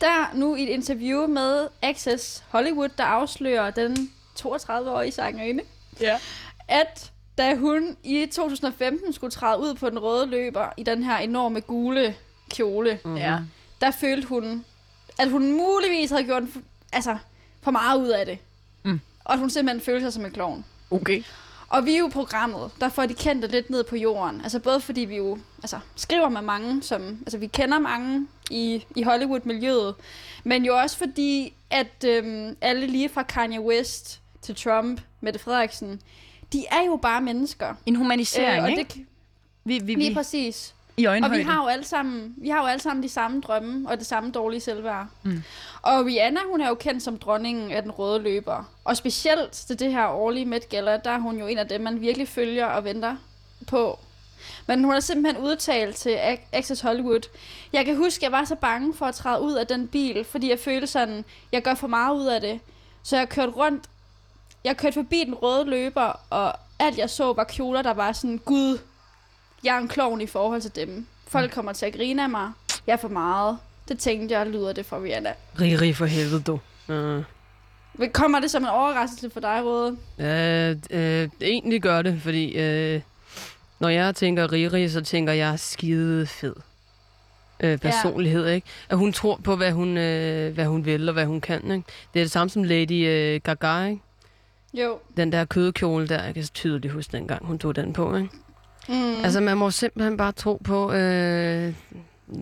[0.00, 5.62] Der nu i et interview med Access Hollywood, der afslører den 32-årige sangerinde,
[6.00, 6.18] Ja.
[6.68, 11.16] at da hun i 2015 skulle træde ud på den røde løber i den her
[11.18, 12.14] enorme gule
[12.50, 13.16] kjole, Mm-hmm.
[13.18, 13.38] Ja.
[13.80, 14.64] der følte hun,
[15.18, 16.42] at hun muligvis havde gjort
[16.92, 17.16] altså,
[17.62, 18.38] for meget ud af det.
[18.82, 19.00] Mm.
[19.24, 20.64] Og at hun simpelthen følte sig som en klovn.
[20.90, 21.22] Okay.
[21.72, 24.40] Og vi er jo programmet, der får de kendte lidt ned på jorden.
[24.40, 28.84] Altså både fordi vi jo altså, skriver med mange, som altså vi kender mange i,
[28.96, 29.94] i Hollywood-miljøet,
[30.44, 36.00] men jo også fordi, at øhm, alle lige fra Kanye West til Trump, Mette Frederiksen,
[36.52, 37.74] de er jo bare mennesker.
[37.86, 38.84] En humanisering, Øh, og ikke?
[38.94, 39.06] det,
[39.64, 40.74] vi, vi, lige vi, præcis.
[40.96, 41.36] I Og øjenhøjde.
[41.36, 44.06] vi har jo alle sammen, vi har jo alle sammen de samme drømme og det
[44.06, 45.06] samme dårlige selvværd.
[45.22, 45.42] Mm.
[45.82, 48.64] Og Rihanna, hun er jo kendt som dronningen af den røde løber.
[48.84, 51.80] Og specielt til det her årlige Met Gala, der er hun jo en af dem,
[51.80, 53.16] man virkelig følger og venter
[53.68, 53.98] på.
[54.66, 57.20] Men hun har simpelthen udtalt til Ac- Access Hollywood,
[57.72, 60.50] jeg kan huske, jeg var så bange for at træde ud af den bil, fordi
[60.50, 62.60] jeg følte sådan, jeg gør for meget ud af det.
[63.02, 63.84] Så jeg kørte rundt,
[64.64, 68.38] jeg kørte forbi den røde løber, og alt jeg så var kjoler, der var sådan,
[68.38, 68.78] gud,
[69.64, 71.06] jeg er en klovn i forhold til dem.
[71.26, 72.52] Folk kommer til at grine af mig.
[72.86, 73.58] Jeg er for meget.
[73.88, 75.32] Det tænkte jeg, lyder det for Rihanna.
[75.60, 76.60] Riri for helvede, du.
[76.88, 77.24] Uh.
[78.12, 79.96] Kommer det som en overraskelse for dig, Røde?
[80.18, 83.00] Øh, øh, egentlig gør det, fordi øh,
[83.80, 86.54] når jeg tænker Riri, så tænker jeg skide fed
[87.60, 88.66] øh, personlighed, ikke?
[88.88, 91.84] At hun tror på, hvad hun, øh, hvad hun vil og hvad hun kan, ikke?
[92.14, 94.02] Det er det samme som Lady øh, Gaga, ikke?
[94.74, 94.98] Jo.
[95.16, 98.28] Den der kødkjole der, jeg kan tydeligt huske dengang, hun tog den på, ikke?
[98.88, 99.24] Mm.
[99.24, 101.74] Altså, man må simpelthen bare tro på, øh,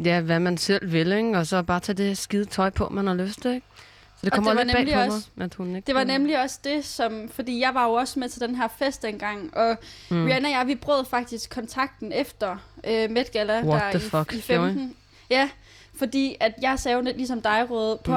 [0.05, 1.38] ja, hvad man selv vil, ikke?
[1.38, 3.66] Og så bare tage det skide tøj på, man har lyst til, ikke?
[4.16, 5.87] Så det Og kommer det var lidt bag på også- mig, at hun ikke...
[5.87, 7.29] Det var nemlig også det, som...
[7.35, 9.76] Fordi jeg var jo også med til den her fest engang, og
[10.11, 10.24] Mm.
[10.24, 13.62] Rihanna og jeg, vi brød faktisk kontakten efter øh, Met Gala.
[13.64, 14.40] What der the i, fuck, I?
[14.40, 14.94] 15.
[15.31, 15.48] Ja,
[15.98, 18.11] fordi at jeg sagde jo lidt ligesom dig, Røde, på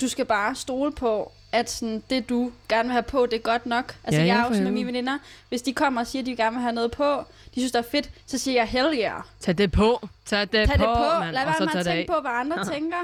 [0.00, 3.38] Du skal bare stole på, at sådan, det du gerne vil have på, det er
[3.40, 3.94] godt nok.
[4.04, 6.22] Altså Ja, jeg er for jo sådan med mine veninder, hvis de kommer og siger,
[6.22, 8.66] at de gerne vil have noget på, de synes, det er fedt, så siger jeg,
[8.68, 9.22] hell yeah.
[9.40, 10.08] Tag det på.
[10.26, 11.18] Tag det Tag på, det på.
[11.20, 11.34] mand.
[11.34, 12.96] Lad være med at tænke på, hvad andre tænker.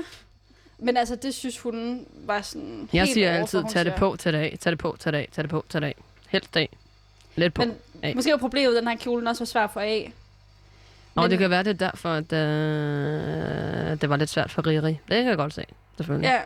[0.79, 3.95] Men altså, det synes hun var sådan Jeg helt siger over, for altid, tag det
[3.95, 5.87] på, tag det af, tag det på, tag det af, tag det på, tag det
[5.87, 5.95] af.
[6.29, 6.69] Helt af.
[7.37, 7.63] Lidt på.
[7.63, 8.15] Men af.
[8.17, 10.13] måske var problemet, at den her kjole den også var svær få af.
[11.15, 14.67] Og men- det kan være, det er derfor, at øh, det var lidt svært for
[14.67, 14.91] Riri.
[14.93, 15.65] Det kan jeg godt se,
[15.97, 16.27] selvfølgelig.
[16.29, 16.41] Ja,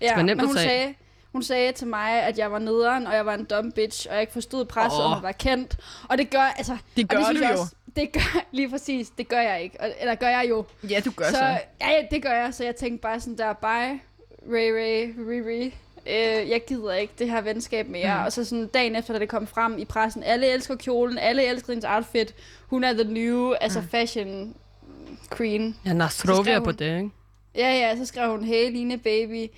[0.00, 0.94] ja men hun sagde,
[1.32, 4.14] hun sagde til mig, at jeg var nederen, og jeg var en dum bitch, og
[4.14, 5.76] jeg ikke forstod presset om at være kendt.
[6.08, 6.76] Og det gør, altså...
[6.96, 7.50] Det og gør det du jo.
[7.60, 9.80] Også, det gør, lige præcis, det gør jeg ikke.
[9.80, 10.64] Og, eller gør jeg jo.
[10.90, 11.30] Ja, du gør så.
[11.30, 11.44] så.
[11.44, 12.54] Ja, ja, det gør jeg.
[12.54, 14.00] Så jeg tænkte bare sådan der, bye,
[14.52, 15.74] Ray Ray, Riri.
[16.06, 18.18] Øh, jeg gider ikke det her venskab mere.
[18.18, 18.24] Mm.
[18.24, 21.44] Og så sådan dagen efter, da det kom frem i pressen, alle elsker kjolen, alle
[21.46, 22.34] elsker hendes outfit.
[22.66, 23.88] Hun er the new, altså Mm.
[23.88, 24.54] fashion
[25.36, 25.76] queen.
[25.86, 27.10] Ja, Nastrovia skrev på det, ikke?
[27.56, 29.50] Ja, ja, så skrev hun, hey Line baby,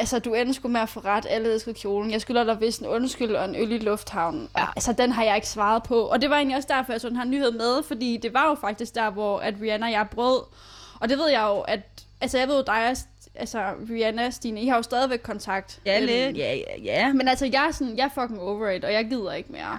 [0.00, 2.10] altså du endte sgu med at få ret, alle elskede kjolen.
[2.10, 4.48] Jeg skylder dig vist en undskyld og en øl i lufthavnen.
[4.58, 4.64] Ja.
[4.76, 6.00] Altså den har jeg ikke svaret på.
[6.00, 8.48] Og det var egentlig også derfor, jeg så den her nyhed med, fordi det var
[8.48, 10.40] jo faktisk der, hvor at Rihanna og jeg brød.
[11.00, 11.80] Og det ved jeg jo, at,
[12.20, 12.94] altså jeg ved jo dig,
[13.34, 15.80] altså Rihanna, Stine, I har jo stadigvæk kontakt.
[15.86, 16.36] Ja, Øhm, lidt.
[16.36, 17.12] Ja, ja, ja.
[17.12, 19.78] Men altså, jeg er, sådan, jeg er fucking over it, og jeg gider ikke mere.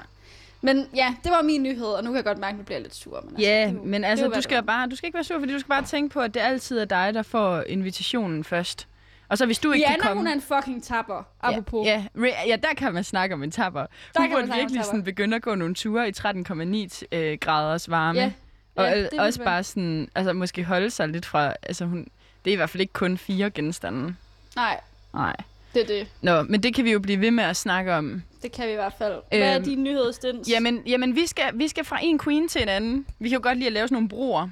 [0.64, 2.80] Men ja, det var min nyhed, og nu kan jeg godt mærke, at nu bliver
[2.80, 3.24] lidt sur.
[3.30, 5.40] Men Ja, altså, er jo- men altså, du skal bare, du skal ikke være sur,
[5.40, 8.88] fordi du skal bare tænke på, at det altid er dig, der får invitationen først.
[9.32, 10.20] Og så hvis du ikke kan Rihanna, komme...
[10.20, 11.86] hun er en fucking tapper, apropos.
[11.86, 13.80] Ja, ja, ja, der kan man snakke om en tapper.
[13.80, 13.88] Der
[14.22, 18.20] Hun kan burde virkelig sådan begynde at gå nogle ture i 13,9 øh, graders varme.
[18.20, 18.32] Ja,
[18.76, 22.08] og ja, det også bare sådan, altså måske holde sig lidt fra, altså hun,
[22.46, 24.16] det er i hvert fald ikke kun fire genstande.
[24.56, 24.80] Nej,
[25.14, 25.36] Nej.
[25.74, 26.08] det er det.
[26.22, 28.22] Nå, men det kan vi jo blive ved med at snakke om.
[28.42, 29.14] Det kan vi i hvert fald.
[29.30, 30.50] Hvad er Øhm, din nyhed, Stens?
[30.50, 33.06] Jamen, jamen vi, skal, vi skal fra en queen til en anden.
[33.20, 34.50] Vi kan jo godt lide at lave sådan nogle broer.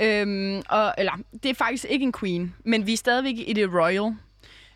[0.00, 3.72] Øhm, og, eller, det er faktisk ikke en queen, men vi er stadigvæk i det
[3.72, 4.14] royal.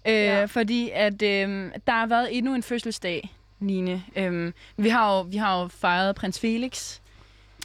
[0.07, 0.44] Øh, Ja.
[0.44, 4.02] Fordi at øh, der har været endnu en fødselsdag, Line.
[4.16, 6.98] Øhm, vi, har jo, vi har jo fejret prins Felix.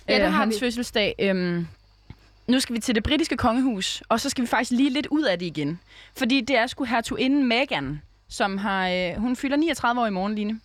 [0.09, 0.59] Ja, det har hans vi.
[0.59, 1.15] fødselsdag.
[1.19, 1.67] Øhm,
[2.47, 5.23] nu skal vi til det britiske kongehus, og så skal vi faktisk lige lidt ud
[5.23, 5.79] af det igen.
[6.17, 8.89] Fordi det er sgu hertuginden Meghan, som har...
[8.89, 10.59] Øh, hun fylder 39 år i morgen, Line.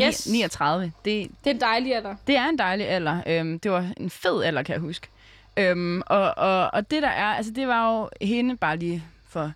[0.00, 0.26] Yes.
[0.28, 0.84] 39.
[0.84, 2.14] Det, Det er en dejlig alder.
[2.26, 3.20] det er en dejlig alder.
[3.26, 5.06] Øhm, det var en fed alder, kan jeg huske.
[5.56, 9.52] Øhm, og, og, og det der er, altså det var jo hende bare lige for,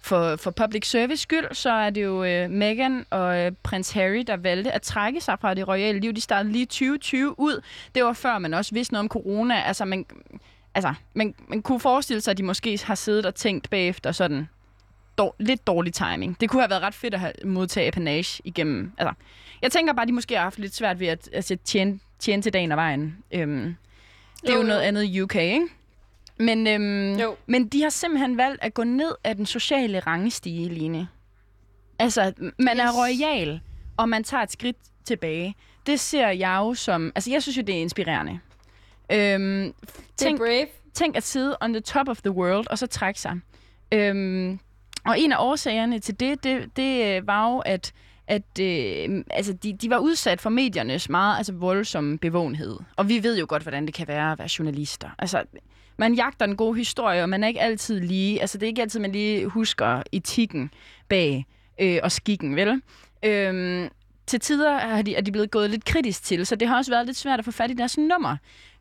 [0.00, 4.24] for, for public service skyld, så er det jo øh, Meghan og øh, prins Harry,
[4.26, 6.12] der valgte at trække sig fra det royale liv.
[6.12, 7.60] De startede lige 2020 ud.
[7.94, 9.62] Det var før man også vidste noget om corona.
[9.62, 10.06] Altså man,
[10.74, 14.48] altså, man, man kunne forestille sig, at de måske har siddet og tænkt bagefter sådan,
[15.18, 16.40] dår, lidt dårlig timing.
[16.40, 18.92] Det kunne have været ret fedt at have modtage panage igennem.
[18.98, 19.14] Altså,
[19.62, 22.42] jeg tænker bare, at de måske har haft lidt svært ved at altså, tjene, tjene
[22.42, 23.18] til dagen og vejen.
[23.32, 23.76] Øhm,
[24.42, 25.66] det er jo, Jo, noget andet i UK, ikke?
[26.38, 27.36] Men, øhm, Jo.
[27.46, 31.08] men de har simpelthen valgt at gå ned af den sociale rangestige, Line.
[31.98, 32.82] Altså, man yes.
[32.82, 33.60] er royal,
[33.96, 35.54] og man tager et skridt tilbage.
[35.86, 37.12] Det ser jeg jo som...
[37.14, 38.32] Altså, jeg synes jo, det er inspirerende.
[39.12, 40.66] Øhm, Det er tænk, brave.
[40.94, 43.40] tænk at sidde on the top of the world, og så trække sig.
[43.92, 44.58] Øhm,
[45.06, 47.92] og en af årsagerne til det, det, det øh, var jo, at,
[48.28, 52.76] at øh, altså de, de var udsat for mediernes meget altså voldsomme bevågenhed.
[52.96, 55.10] Og vi ved jo godt, hvordan det kan være at være journalister.
[55.18, 55.42] Altså,
[55.96, 58.40] man jagter en god historie, og man er ikke altid lige...
[58.40, 60.70] Altså, det er ikke altid, man lige husker etikken
[61.08, 61.46] bag
[61.80, 62.82] øh, og skikken, vel?
[63.22, 63.88] Øhm,
[64.26, 66.90] til tider er de, er de blevet gået lidt kritisk til, så det har også
[66.90, 68.36] været lidt svært at få fat i deres nummer.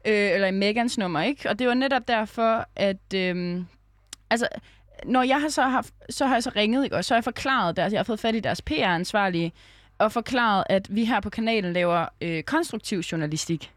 [0.07, 1.49] Øh, eller i Megans nummer, ikke?
[1.49, 3.13] Og det var netop derfor, at...
[3.15, 3.61] Øh,
[4.29, 4.47] altså,
[5.05, 6.95] når jeg har så haft, så har jeg så ringet, ikke?
[6.95, 9.51] og så har jeg forklaret deres, jeg har fået fat i deres PR-ansvarlige,
[9.97, 13.71] og forklaret, at vi her på kanalen laver øh, konstruktiv journalistik.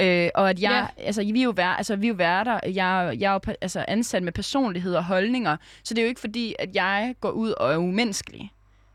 [0.00, 1.04] Øh, og at jeg, Ja.
[1.06, 3.84] altså, vi er jo, vær, altså, vi er jo værter, jeg, jeg er jo altså,
[3.88, 7.50] ansat med personlighed og holdninger, så det er jo ikke fordi, at jeg går ud
[7.50, 8.52] og er umenneskelig.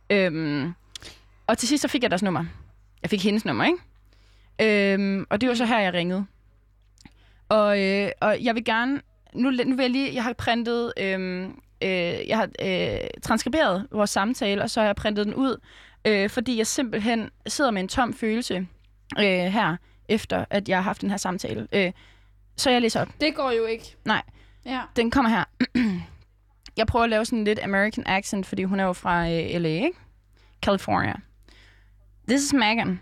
[0.09, 0.73] Øhm,
[1.47, 2.45] og til sidst så fik jeg deres nummer.
[3.01, 4.93] Jeg fik hendes nummer, ikke?
[4.93, 6.25] Øhm, og det var så her, jeg ringede.
[7.49, 9.01] Og, øh, og jeg vil gerne...
[9.33, 10.15] Nu, nu vil jeg lige...
[10.15, 10.93] Jeg har printet...
[10.97, 15.61] Øhm, øh, jeg har øh, transkriberet vores samtale, og så har jeg printet den ud,
[16.05, 18.67] øh, fordi jeg simpelthen sidder med en tom følelse
[19.19, 19.75] øh, her,
[20.09, 21.67] efter at jeg har haft den her samtale.
[21.71, 21.91] Øh,
[22.55, 23.07] så jeg læser op.
[23.21, 23.95] Det går jo ikke.
[24.05, 24.21] Nej.
[24.65, 24.81] Ja.
[24.95, 25.43] Den kommer her.
[26.77, 29.69] jeg prøver at lave sådan lidt American accent, fordi hun er jo fra øh, LA,
[29.69, 29.91] ikke?
[30.61, 31.13] California.
[32.27, 32.99] This is Megan.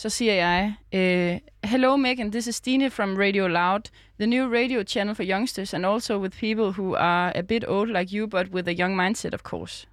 [0.00, 1.38] Så siger jeg, øh,
[1.70, 3.80] Hello Megan, this is Stine from Radio Loud,
[4.18, 7.90] the new radio channel for youngsters and also with people who are a bit old
[7.90, 9.86] like you, but with a young mindset, of course.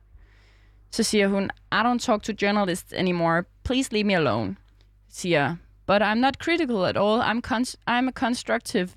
[0.91, 3.43] Så siger hun, I don't talk to journalists anymore.
[3.63, 4.55] Please leave me alone.
[5.09, 5.55] Siger jeg,
[5.87, 7.21] but I'm not critical at all.
[7.21, 8.89] I'm, cons- I'm a constructive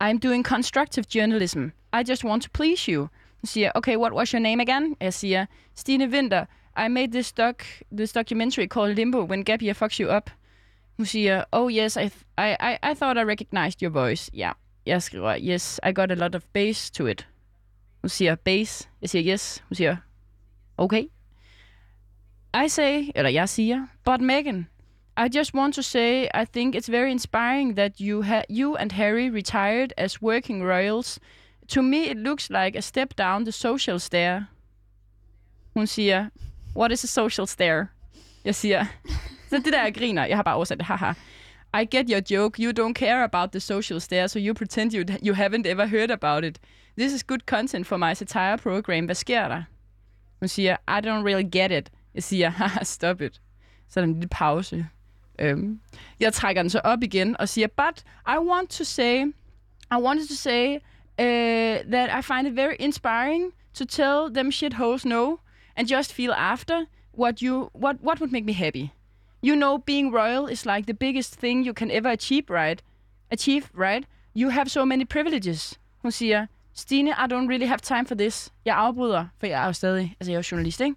[0.00, 1.72] I'm doing constructive journalism.
[1.92, 3.00] I just want to please you.
[3.40, 4.96] Hun siger, okay, what was your name again?
[5.00, 6.44] Jeg siger, Stine Winter.
[6.78, 7.62] I made this doc,
[7.96, 10.30] this documentary called Limbo when Gabia fucks you up.
[10.96, 14.30] Hun siger, oh yes, I, I, I, I thought I recognized your voice.
[14.34, 14.52] Ja,
[14.86, 17.26] jeg skriver, yes, I got a lot of bass to it.
[18.02, 18.88] Hun siger base.
[19.02, 19.64] Jeg siger yes.
[19.68, 19.96] Hun siger
[20.76, 21.04] okay.
[22.64, 24.68] I say, eller jeg siger, but Megan,
[25.16, 28.92] I just want to say I think it's very inspiring that you ha- you and
[28.92, 31.18] Harry retired as working royals.
[31.68, 34.42] To me it looks like a step down the social stair.
[35.76, 36.28] Hun siger,
[36.78, 37.86] what is a social stare?
[38.44, 38.86] Jeg siger,
[39.50, 41.12] så det der jeg griner, jeg har bare oversat det, haha.
[41.74, 42.62] I get your joke.
[42.62, 46.10] You don't care about the social stare, so you pretend you, you haven't ever heard
[46.10, 46.58] about it.
[46.98, 49.04] This is good content for my satire program.
[49.04, 49.62] Hvad sker der?
[50.40, 51.90] Hun siger, I don't really get it.
[52.14, 53.40] Jeg siger, haha, stop it.
[53.88, 54.86] Så er der en lille pause.
[55.38, 55.80] Øhm,
[56.20, 59.24] jeg trækker den så op igen og siger, but I want to say,
[59.92, 60.74] I wanted to say
[61.18, 65.36] uh, that I find it very inspiring to tell them shit hoes no
[65.78, 68.90] and just feel after what you what what would make me happy.
[69.40, 72.82] You know, being royal is like the biggest thing you can ever achieve, right?
[73.30, 74.04] Achieve, right?
[74.34, 75.78] You have so many privileges.
[76.02, 78.50] Hun siger, Stine, I don't really have time for this.
[78.64, 80.96] Jeg afbryder, for jeg er jo stadig, altså jeg er jo journalist, ikke?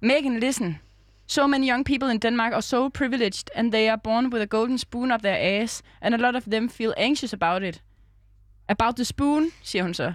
[0.00, 0.78] Megan, listen.
[1.26, 4.46] So many young people in Denmark are so privileged, and they are born with a
[4.46, 7.82] golden spoon up their ass, and a lot of them feel anxious about it.
[8.68, 10.12] About the spoon, siger hun så.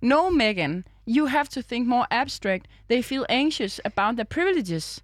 [0.00, 2.68] No, Megan, you have to think more abstract.
[2.88, 5.02] They feel anxious about their privileges.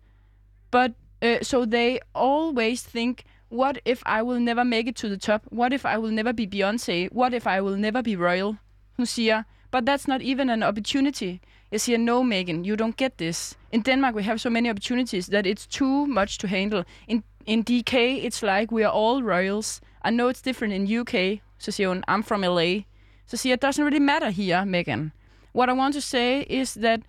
[0.71, 5.17] But uh, so they always think, what if I will never make it to the
[5.17, 5.43] top?
[5.51, 7.13] What if I will never be Beyonce?
[7.13, 8.59] What if I will never be royal?
[8.97, 11.41] Hun siger, but that's not even an opportunity.
[11.73, 13.57] Jeg siger, no, Megan, you don't get this.
[13.73, 16.85] In Denmark, we have so many opportunities that it's too much to handle.
[17.07, 19.81] In, in DK, it's like we are all royals.
[20.05, 21.41] I know it's different in UK.
[21.59, 22.83] Så siger hun, I'm from LA.
[23.27, 25.13] Så siger jeg, doesn't really matter here, Megan.
[25.53, 27.03] What I want to say is that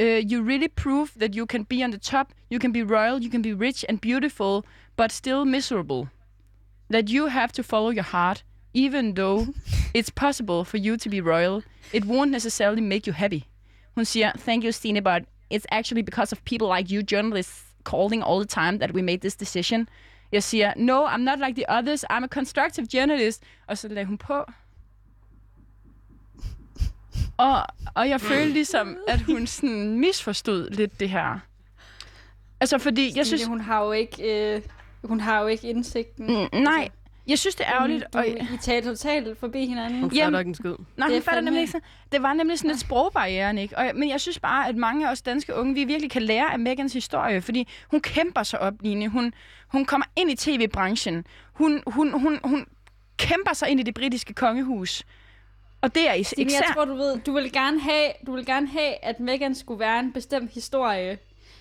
[0.00, 3.20] uh, you really prove that you can be on the top, you can be royal,
[3.22, 4.64] you can be rich and beautiful,
[4.96, 6.08] but still miserable.
[6.88, 8.42] That you have to follow your heart,
[8.74, 9.46] even though
[9.94, 11.62] it's possible for you to be royal.
[11.92, 13.44] It won't necessarily make you happy.
[13.94, 18.22] Hun siger, thank you, Stine, but it's actually because of people like you, journalists, calling
[18.22, 19.88] all the time that we made this decision.
[20.32, 22.04] Jeg siger, no, I'm not like the others.
[22.10, 23.42] I'm a constructive journalist.
[23.66, 24.44] Og så lagde hun på.
[27.42, 27.62] Og,
[27.94, 31.38] og jeg følte ligesom, at hun sådan misforstod lidt det her.
[32.60, 33.44] Altså, fordi jeg Jeg synes...
[33.46, 34.62] hun har jo ikke, øh,
[35.04, 36.26] hun har jo ikke indsigten.
[36.26, 36.88] Mm, nej,
[37.26, 38.04] jeg synes, det er ærgerligt.
[38.12, 40.00] Du, Og, I taler totalt forbi hinanden.
[40.00, 40.70] Hun fatter ikke en skid.
[40.70, 41.80] nej, det hun er fatter fandme- nemlig ikke.
[42.12, 43.78] Det var nemlig sådan lidt sprogbarrieren, ikke?
[43.78, 46.52] Og, men jeg synes bare, at mange af os danske unge, vi virkelig kan lære
[46.52, 49.08] af Megans historie, fordi hun kæmper sig op, Line.
[49.08, 49.32] Hun,
[49.68, 51.24] hun kommer ind i tv-branchen.
[51.52, 52.66] Hun, hun, hun, hun
[53.16, 55.02] kæmper sig ind i det britiske kongehus.
[55.82, 56.58] Og det er Stine, især...
[56.66, 59.80] jeg tror, du ved, du vil, gerne have, du vil gerne have, at Meghan skulle
[59.80, 61.18] være en bestemt historie.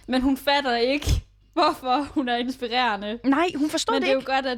[0.08, 1.08] Men hun fatter ikke,
[1.54, 3.20] hvorfor hun er inspirerende.
[3.24, 4.32] Nej, hun forstår men det, det er jo ikke.
[4.32, 4.58] godt, at...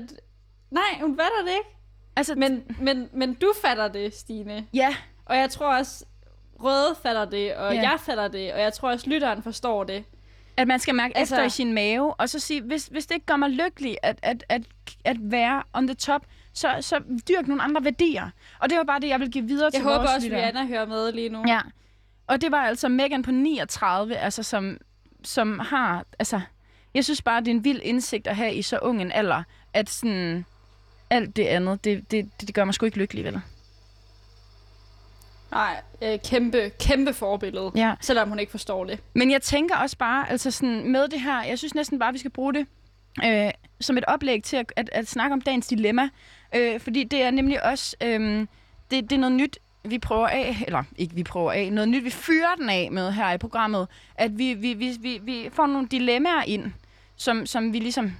[0.72, 1.70] Nej, hun fatter det ikke.
[2.16, 2.64] Altså, men...
[2.80, 4.68] Men, men, men du fatter det, Stine.
[4.74, 4.96] Ja,
[5.26, 6.06] Og jeg tror også,
[6.64, 7.82] Røde fatter det, og Ja.
[7.82, 10.04] jeg fatter det, og jeg tror også, lytteren forstår det.
[10.58, 13.16] at man skal mærke Altså- efter i sin mave, og så sige, hvis, hvis det
[13.16, 14.62] ikke gør mig lykkelig at, at, at,
[15.06, 18.30] at være on the top, så, så dyrk nogle andre værdier.
[18.60, 20.24] Og det var bare det, jeg vil give videre Jeg til håber vores også, at
[20.24, 20.40] lyttere.
[20.40, 21.44] Rihanna hører med lige nu.
[21.48, 21.62] Ja.
[22.28, 24.78] Og det var altså Megan på 39, altså som,
[25.24, 26.42] som har, altså,
[26.94, 29.44] jeg synes bare, det er en vild indsigt at have i så ung en alder,
[29.74, 30.46] at sådan,
[31.10, 33.42] alt det andet, det, det, det gør mig sgu ikke lykkelig, vel?
[35.52, 37.72] Nej, øh, kæmpe, kæmpe forbillede.
[37.76, 37.96] Ja.
[38.02, 39.00] Selvom hun ikke forstår det.
[39.14, 42.20] Men jeg tænker også bare, altså sådan, med det her, jeg synes næsten bare, vi
[42.20, 42.68] skal bruge det
[43.26, 46.10] øh, som et oplæg til at, at, at snakke om dagens dilemma.
[46.56, 48.40] Øh, fordi det er nemlig også, øh,
[48.92, 52.04] det, det er noget nyt, vi prøver af, eller ikke vi prøver af, noget nyt,
[52.04, 55.66] vi fyrer den af med her i programmet, at vi, vi, vi, vi, vi får
[55.66, 56.72] nogle dilemmaer ind,
[57.16, 58.12] som, som vi ligesom,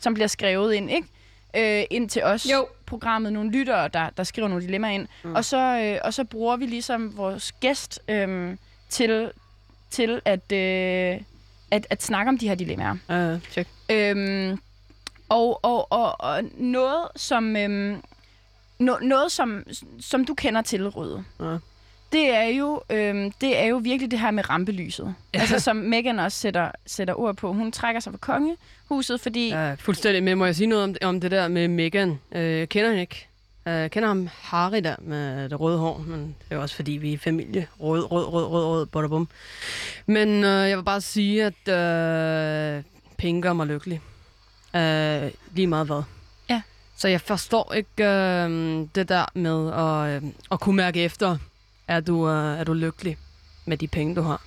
[0.00, 1.08] som bliver skrevet ind, ikke?
[1.56, 2.66] Øh, ind til os, Jo.
[2.86, 5.34] programmet, nogle lyttere, der, der skriver nogle dilemmaer ind, mm.
[5.34, 8.56] og, så, øh, og så bruger vi ligesom vores gæst øh,
[8.88, 9.30] til,
[9.90, 11.20] til at, øh,
[11.70, 12.96] at, at snakke om de her dilemmaer.
[13.34, 13.68] Uh, check.
[13.90, 14.58] Øhm,
[15.32, 18.02] og, og, og, og noget, som, øhm,
[18.78, 19.64] no, noget som,
[20.00, 21.56] som du kender til, Røde, Ja.
[22.12, 25.14] det er jo, øhm, det er jo virkelig det her med rampelyset.
[25.34, 25.40] Ja.
[25.40, 27.52] Altså som Megan også sætter, sætter ord på.
[27.52, 29.48] Hun trækker sig fra kongehuset, fordi...
[29.48, 29.74] Ja.
[29.74, 30.22] Fuldstændig.
[30.22, 32.20] Men må jeg sige noget om, om det der med Megan?
[32.32, 33.28] Øh, jeg kender hende ikke.
[33.66, 36.74] Øh, Jeg kender ham Harry der med det røde hår, men det er jo også
[36.76, 37.66] fordi, vi er familie.
[37.80, 39.24] Rød, rød, rød, rød, rød, bada
[40.06, 42.82] Men øh, jeg vil bare sige, at øh,
[43.18, 44.00] penge gør mig lykkelig.
[44.76, 46.02] Øh, lige meget hvad.
[46.50, 46.62] Ja.
[46.96, 48.50] Så jeg forstår ikke øh,
[48.94, 51.36] det der med at, øh, at kunne mærke efter,
[51.88, 53.16] er du, øh, er du lykkelig
[53.64, 54.42] med de penge, du har.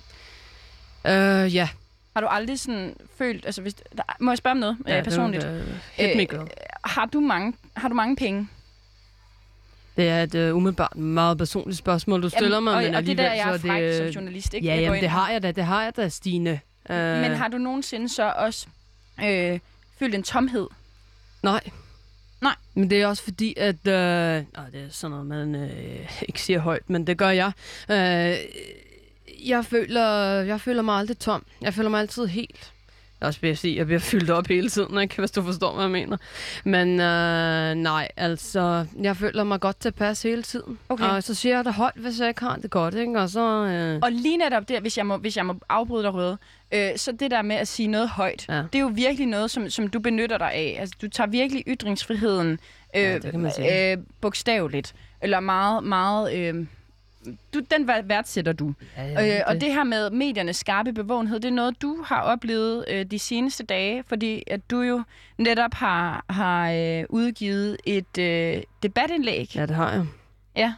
[1.06, 1.68] Øh, ja.
[2.14, 3.46] Har du aldrig sådan følt...
[3.46, 5.42] Altså, hvis, der, må jeg spørge om noget ja, ja personligt?
[5.42, 6.48] Det, øh, hit me, girl.
[6.84, 8.48] har, du mange, har du mange penge?
[9.96, 13.18] Det er et uh, umiddelbart meget personligt spørgsmål, du stiller mig, og, men og det
[13.18, 13.96] der, jeg er så fræk det...
[13.96, 14.66] som journalist, ikke?
[14.66, 16.60] Ja, jamen, det har jeg da, det har jeg da, Stine.
[16.90, 18.66] Uh, Men har du nogensinde så også
[19.24, 19.58] øh,
[19.98, 20.66] følt en tomhed?
[21.42, 21.60] Nej.
[22.40, 22.54] Nej.
[22.74, 23.86] Men det er også fordi, at...
[23.86, 27.52] Øh, åh, det er sådan noget, man øh, ikke siger højt, men det gør jeg.
[27.90, 28.36] Øh,
[29.48, 30.08] jeg, føler,
[30.42, 31.44] jeg føler mig aldrig tom.
[31.60, 32.72] Jeg føler mig altid helt.
[33.20, 35.16] Også vil jeg sige, jeg bliver fyldt op hele tiden, ikke?
[35.18, 36.16] hvis du forstår, hvad jeg mener.
[36.64, 40.78] Men øh, nej, altså, jeg føler mig godt tilpas hele tiden.
[40.88, 41.04] Okay.
[41.04, 43.20] Og så siger jeg det højt, hvis jeg ikke har det godt, ikke?
[43.20, 43.40] Og så...
[43.66, 46.38] Øh, Og lige netop der, hvis jeg må, hvis jeg må afbryde dig, Røde,
[46.74, 48.54] øh, så det der med at sige noget højt, Ja.
[48.72, 50.76] det er jo virkelig noget, som, som du benytter dig af.
[50.80, 52.58] Altså, du tager virkelig ytringsfriheden
[52.96, 53.20] øh,
[53.58, 54.94] Ja, øh, bogstaveligt.
[55.22, 56.34] Eller meget, meget...
[56.34, 56.66] Øh,
[57.54, 58.72] du, den værd- værdsætter du.
[58.96, 62.84] ja, Øh, og det her med mediernes skarpe bevågenhed, det er noget, du har oplevet
[62.90, 65.02] øh, de seneste dage, fordi at du jo
[65.38, 69.50] netop har, har øh, udgivet et øh, debatindlæg.
[69.54, 70.06] Ja, det har jeg.
[70.56, 70.72] Ja.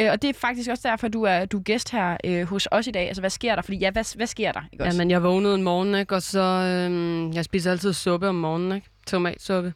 [0.00, 2.68] Øh, og det er faktisk også derfor, du er, du er gæst her øh, hos
[2.70, 3.06] os i dag.
[3.06, 3.62] Altså, hvad sker der?
[3.62, 4.60] Fordi ja, hvad, hvad sker der?
[4.72, 4.96] Ikke også?
[4.98, 6.14] Jamen, jeg vågnede en morgen, ikke?
[6.14, 6.40] og så...
[6.40, 8.86] Øhm, jeg spiser altid suppe om morgenen, ikke?
[9.06, 9.74] Tomatsuppe.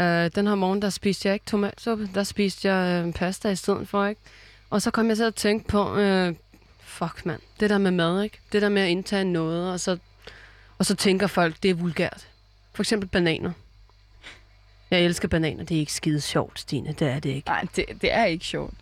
[0.00, 2.08] Øh, den her morgen, der spiste jeg ikke tomatsuppe.
[2.14, 4.20] Der spiste jeg øh, pasta i stedet for, ikke?
[4.74, 5.96] Og så kom jeg til at tænke på...
[5.96, 6.34] Øh,
[6.80, 7.40] fuck, mand.
[7.60, 8.38] Det der med mad, ikke?
[8.52, 9.98] Det der med at indtage noget, og så,
[10.78, 12.28] og så tænker folk, det er vulgært.
[12.72, 13.52] For eksempel bananer.
[14.90, 15.64] Jeg elsker bananer.
[15.64, 16.92] Det er ikke skide sjovt, Stine.
[16.92, 17.48] Det er det ikke.
[17.48, 18.74] Nej, det, det er ikke sjovt.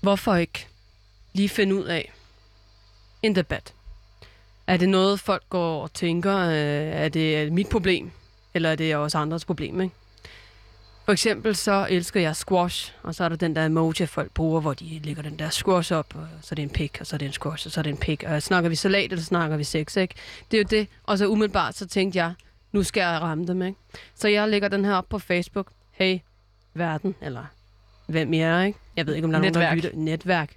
[0.00, 0.66] Hvorfor ikke
[1.32, 2.12] lige finde ud af
[3.22, 3.74] en debat?
[4.66, 6.54] Er det noget, folk går og tænker, øh,
[7.02, 8.10] er det er det mit problem,
[8.54, 9.80] eller er det også andres problem?
[9.80, 9.94] Ikke?
[11.10, 14.60] For eksempel så elsker jeg squash, og så er der den der emoji, folk bruger,
[14.60, 17.16] hvor de lægger den der squash op, og så er det en pik, og så
[17.16, 18.24] er det en squash, og så er det en pik.
[18.26, 20.14] Og snakker vi salat, eller snakker vi sex, ikke?
[20.50, 20.88] Det er jo det.
[21.04, 22.32] Og så umiddelbart så tænkte jeg,
[22.72, 23.78] nu skal jeg ramme dem, ikke?
[24.14, 25.66] Så jeg lægger den her op på Facebook.
[25.90, 26.18] Hey,
[26.74, 27.44] verden, eller
[28.06, 28.78] hvem jeg er, ikke?
[28.96, 29.70] Jeg ved ikke, om der er nogen, Netværk.
[29.70, 29.90] der lytter.
[29.94, 30.56] Netværk.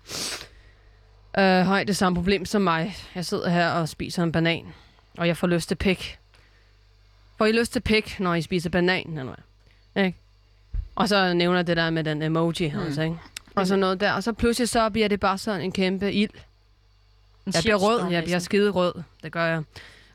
[1.38, 2.96] Øh, har I det samme problem som mig?
[3.16, 4.66] Jeg sidder her og spiser en banan,
[5.18, 6.20] og jeg får lyst til pik.
[7.38, 9.36] Får I lyst til pik, når I spiser banan, eller
[9.94, 10.06] hvad?
[10.06, 10.18] Ikke?
[10.96, 12.80] Og så nævner det der med den emoji, mm.
[12.80, 13.16] altså, ikke?
[13.56, 16.30] Og så noget der, og så pludselig så bliver det bare sådan en kæmpe ild.
[17.46, 19.64] Jeg bliver rød, jeg bliver skide rød, det gør jeg.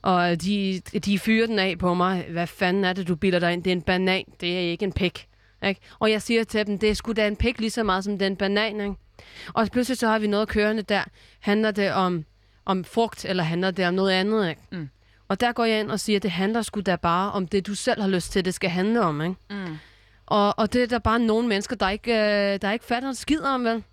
[0.03, 2.27] Og de, de fyrer den af på mig.
[2.31, 3.63] Hvad fanden er det, du bilder dig ind?
[3.65, 5.27] Det er en banan, det er ikke en pik.
[5.67, 5.81] Ikke?
[5.99, 8.19] Og jeg siger til dem, det er sgu da en pik lige så meget som
[8.19, 8.81] den banan.
[8.81, 8.95] Ikke?
[9.55, 11.03] Og pludselig så har vi noget kørende der.
[11.41, 12.25] Handler det om,
[12.65, 14.49] om frugt, eller handler det om noget andet?
[14.49, 14.61] Ikke?
[14.71, 14.89] Mm.
[15.29, 17.75] Og der går jeg ind og siger, det handler sgu da bare om det, du
[17.75, 19.21] selv har lyst til, det skal handle om.
[19.21, 19.35] Ikke?
[19.51, 19.79] Mm.
[20.29, 23.15] Og, og det er der bare nogle mennesker, der ikke, øh, der ikke fatter en
[23.15, 23.85] skid om, vel?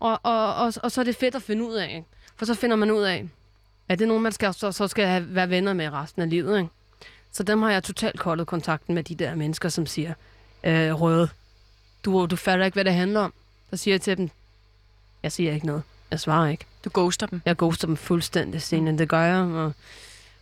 [0.00, 2.04] Og, og, og, og så er det fedt at finde ud af, ikke?
[2.36, 3.28] For så finder man ud af,
[3.88, 6.30] at det er nogen, man skal, så, så skal have, være venner med resten af
[6.30, 6.70] livet, ikke?
[7.32, 10.14] Så dem har jeg totalt koldet kontakten med de der mennesker, som siger,
[10.64, 11.28] øh, Røde,
[12.04, 13.34] du, du fatter ikke, hvad det handler om.
[13.70, 14.30] Så siger jeg til dem,
[15.22, 15.82] jeg siger ikke noget.
[16.10, 16.64] Jeg svarer ikke.
[16.84, 17.42] Du ghoster dem.
[17.44, 18.98] Jeg ghoster dem fuldstændig, Stine.
[18.98, 19.36] Det gør jeg.
[19.36, 19.72] Og,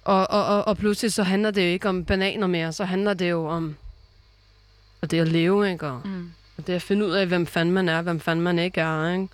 [0.04, 2.72] og, og, og, og pludselig så handler det jo ikke om bananer mere.
[2.72, 3.76] Så handler det jo om
[5.02, 5.86] og det at leve, ikke?
[5.86, 6.30] Og, Mm.
[6.58, 9.12] og det at finde ud af, hvem fanden man er, hvem fanden man ikke er,
[9.12, 9.28] ikke?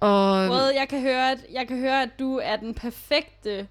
[0.00, 3.66] Og Røde, jeg kan, høre, at, jeg kan høre, at du er den perfekte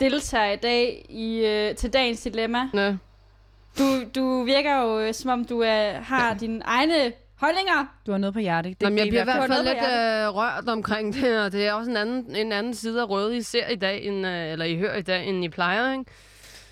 [0.00, 2.58] deltager i dag i, øh, til dagens dilemma.
[2.74, 2.96] ja,
[3.78, 7.86] Du, du virker jo, øh, som om du er, har dine egne holdninger.
[8.06, 8.80] Du har noget på hjertet.
[8.80, 11.72] Det, Jamen, jeg bliver i hvert fald lidt øh, rørt omkring det, og det er
[11.72, 14.64] også en anden, en anden side af røde, I ser i dag, end, øh, eller
[14.64, 16.04] I hører i dag, end I plejer, ikke?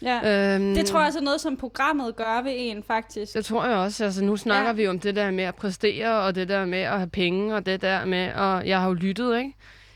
[0.02, 0.54] Ja.
[0.54, 3.34] Øhm, Det tror jeg også er noget, som programmet gør ved en, faktisk.
[3.34, 4.04] Det tror jeg også.
[4.04, 4.66] Altså, nu snakker Ja.
[4.68, 4.72] ja.
[4.72, 7.66] vi om det der med at præstere, og det der med at have penge, og
[7.66, 9.54] det der med, og jeg har jo lyttet, ikke?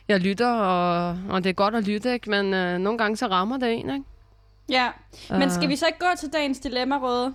[0.09, 2.31] Jeg lytter, og, og det er godt at lytte, ikke?
[2.31, 4.05] Men øh, nogle gange så rammer det en, ikke?
[4.69, 4.89] Ja.
[5.31, 7.35] Men Øh, skal vi så ikke gå til dagens dilemma, Røde?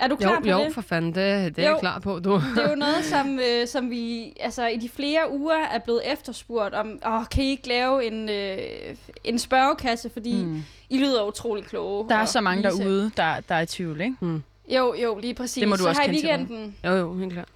[0.00, 0.74] Er du klar Jo, på jo, det?
[0.74, 1.72] for fanden, det, det er Jo.
[1.74, 2.34] jeg klar på, du.
[2.56, 6.12] Det er jo noget, som, øh, som vi altså, i de flere uger er blevet
[6.12, 8.58] efterspurgt om, åh, kan I ikke lave en, øh,
[9.24, 10.62] en spørgekasse, fordi mm.
[10.90, 12.08] I lyder utrolig kloge.
[12.08, 12.78] Der er så mange vise.
[12.82, 14.16] derude, der, der er i tvivl, ikke?
[14.68, 15.60] Jo, jo, lige præcis.
[15.60, 17.48] Det må du så også har i weekenden, Jo, jo, helt klart.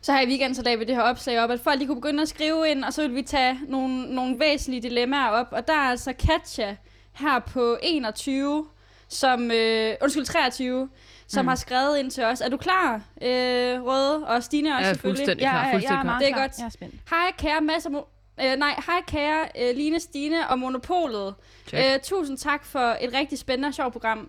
[0.00, 2.00] så har i weekenden, så lagde vi det her opslag op, at folk de kunne
[2.00, 5.46] begynde at skrive ind, og så vil vi tage nogle, nogle væsentlige dilemmaer op.
[5.50, 6.76] Og der er altså Katja
[7.12, 8.66] her på 21,
[9.08, 10.88] som, øh, undskyld, 23,
[11.32, 11.48] som Mm.
[11.48, 12.40] har skrevet ind til os.
[12.40, 14.26] Er du klar, øh, Røde?
[14.26, 15.18] Og Stine også Ja, selvfølgelig.
[15.18, 16.18] fuldstændig klar, jeg, er- fuldstændig jeg er klar.
[16.18, 16.58] Det er godt.
[16.58, 16.94] Jeg er spændt.
[17.10, 21.34] Hej kære masser mo- øh, nej, hej kære øh, Line, Stine og Monopolet.
[21.74, 24.28] Øh, tusind tak for et rigtig spændende og sjovt program.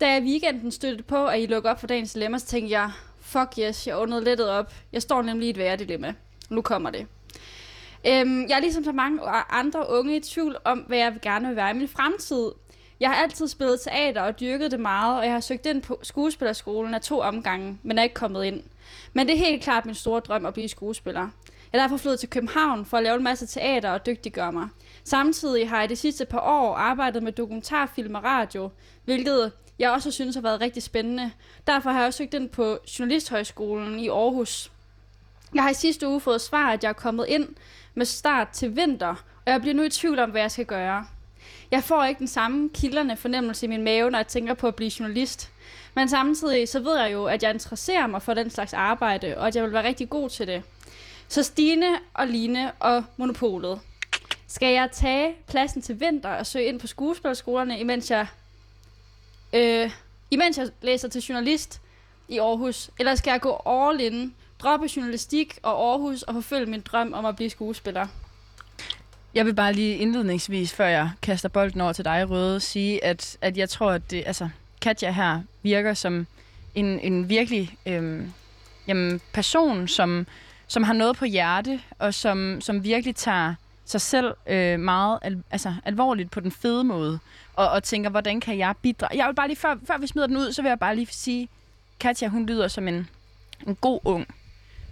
[0.00, 2.72] Da jeg i weekenden støttede på, at I lukker op for dagens dilemma, så tænkte
[2.72, 2.90] jeg,
[3.20, 4.72] fuck yes, jeg åndede lettet op.
[4.92, 6.14] Jeg står nemlig i et værre dilemma.
[6.50, 7.06] Nu kommer det.
[8.08, 9.20] Øhm, jeg er ligesom så mange
[9.50, 12.50] andre unge i tvivl om, hvad jeg gerne vil være i min fremtid.
[13.00, 16.00] Jeg har altid spillet teater og dyrket det meget, og jeg har søgt ind på
[16.02, 18.62] skuespillerskolen af to omgange, men er ikke kommet ind.
[19.12, 21.28] Men det er helt klart min store drøm at blive skuespiller.
[21.72, 24.68] Jeg er derfor flyttet til København for at lave en masse teater og dygtiggøre mig.
[25.04, 28.70] Samtidig har jeg de sidste par år arbejdet med dokumentarfilm og radio,
[29.04, 31.30] hvilket jeg også synes har været rigtig spændende.
[31.66, 34.72] Derfor har jeg også søgt ind på Journalisthøjskolen i Aarhus.
[35.54, 37.48] Jeg har i sidste uge fået svar, at jeg er kommet ind
[37.94, 39.14] med start til vinter,
[39.46, 41.06] og jeg bliver nu i tvivl om, hvad jeg skal gøre.
[41.70, 44.74] Jeg får ikke den samme kilderne fornemmelse i min mave, når jeg tænker på at
[44.74, 45.50] blive journalist.
[45.94, 49.46] Men samtidig så ved jeg jo, at jeg interesserer mig for den slags arbejde, og
[49.46, 50.62] at jeg vil være rigtig god til det.
[51.28, 53.80] Så Stine og Line og Monopolet.
[54.46, 58.26] Skal jeg tage pladsen til vinter og søge ind på skuespilskolerne, imens jeg,
[59.52, 59.90] øh,
[60.30, 61.80] imens jeg læser til journalist
[62.28, 62.90] i Aarhus?
[62.98, 67.24] Eller skal jeg gå all in, droppe journalistik og Aarhus og forfølge min drøm om
[67.24, 68.06] at blive skuespiller?
[69.36, 73.38] Jeg vil bare lige indledningsvis, før jeg kaster bolden over til dig, Røde, sige, at,
[73.40, 74.48] at jeg tror, at det, altså,
[74.80, 76.26] Katja her virker som
[76.74, 78.32] en, en virkelig øhm,
[78.86, 80.26] jamen, person, som,
[80.66, 85.42] som har noget på hjerte, og som, som virkelig tager sig selv øh, meget al,
[85.50, 87.18] altså, alvorligt på den fede måde,
[87.54, 89.18] og, og tænker, hvordan kan jeg bidrage?
[89.18, 91.08] Jeg vil bare lige, før, før vi smider den ud, så vil jeg bare lige
[91.10, 91.48] sige,
[92.00, 93.08] Katja, hun lyder som en,
[93.66, 94.26] en god ung.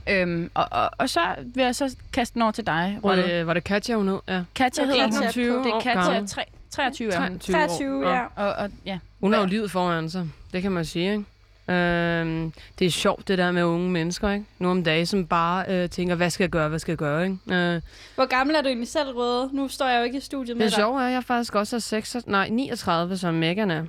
[0.09, 1.21] Øhm, og, og, og så
[1.55, 4.19] vil jeg så kaste den over til dig, Var det, var det Katja, hun hed?
[4.29, 4.43] Ja.
[4.55, 5.13] Katja er hedder hun.
[5.13, 6.29] på- Det er år Katja, gammel.
[6.29, 7.39] tre, 23 er hun.
[7.39, 7.69] 23 år.
[7.69, 8.25] 23, ja.
[8.37, 8.99] Og, og, ja.
[9.21, 10.29] Hun har jo livet foran sig.
[10.53, 11.25] Det kan man sige, ikke?
[11.69, 14.45] Øhm, det er sjovt, det der med unge mennesker, ikke?
[14.59, 17.25] Nu om dagen, som bare øh, tænker, hvad skal jeg gøre, hvad skal jeg gøre,
[17.25, 17.39] ikke?
[17.55, 17.81] Øh,
[18.15, 19.51] Hvor gammel er du egentlig selv, Røde?
[19.53, 20.77] Nu står jeg jo ikke i studiet med det dig.
[20.77, 23.85] sjove er, at jeg faktisk også er 6, nej, 39, som Megan er.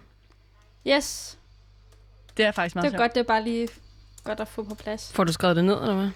[0.87, 1.37] Yes,
[2.37, 3.67] Det er faktisk meget det er godt, det er bare lige
[4.25, 5.11] godt at få på plads.
[5.13, 6.09] Får du skrevet det ned, eller hvad?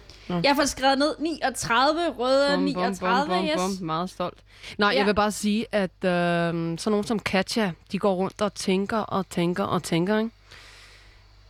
[0.43, 3.79] Jeg får skrevet ned 39, Røde 39, yes.
[3.81, 4.37] Meget stolt.
[4.77, 4.97] Nej, Ja.
[4.97, 8.97] jeg vil bare sige, at øh, sådan nogen som Katja, de går rundt og tænker
[8.97, 10.31] og tænker og tænker, ikke?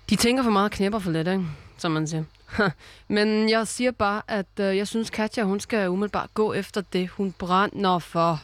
[0.09, 1.45] De tænker for meget og knæpper for lidt, ikke?
[1.77, 2.23] Som man siger.
[3.07, 7.09] Men jeg siger bare, at øh, jeg synes, Katja, hun skal umiddelbart gå efter det,
[7.09, 8.41] hun brænder for.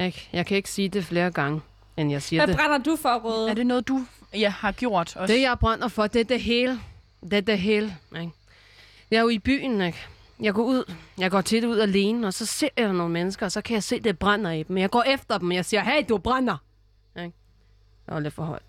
[0.00, 0.28] Ikke?
[0.32, 1.60] Jeg kan ikke sige det flere gange,
[1.96, 2.56] end jeg siger Hvad det.
[2.56, 3.50] brænder du for, Røde?
[3.50, 4.04] Er det noget, du
[4.34, 5.34] ja, har gjort også?
[5.34, 6.80] Det, jeg brænder for, det er det hele.
[7.30, 8.32] Det er det hele, ikke?
[9.10, 9.98] Jeg er jo i byen, ikke?
[10.40, 10.92] Jeg går ud.
[11.18, 13.82] Jeg går tit ud alene, og så ser jeg nogle mennesker, og så kan jeg
[13.82, 14.78] se, det brænder i dem.
[14.78, 16.56] Jeg går efter dem, og jeg siger, hey, du brænder!
[17.16, 17.32] Ikke?
[18.06, 18.62] Det var lidt for højt.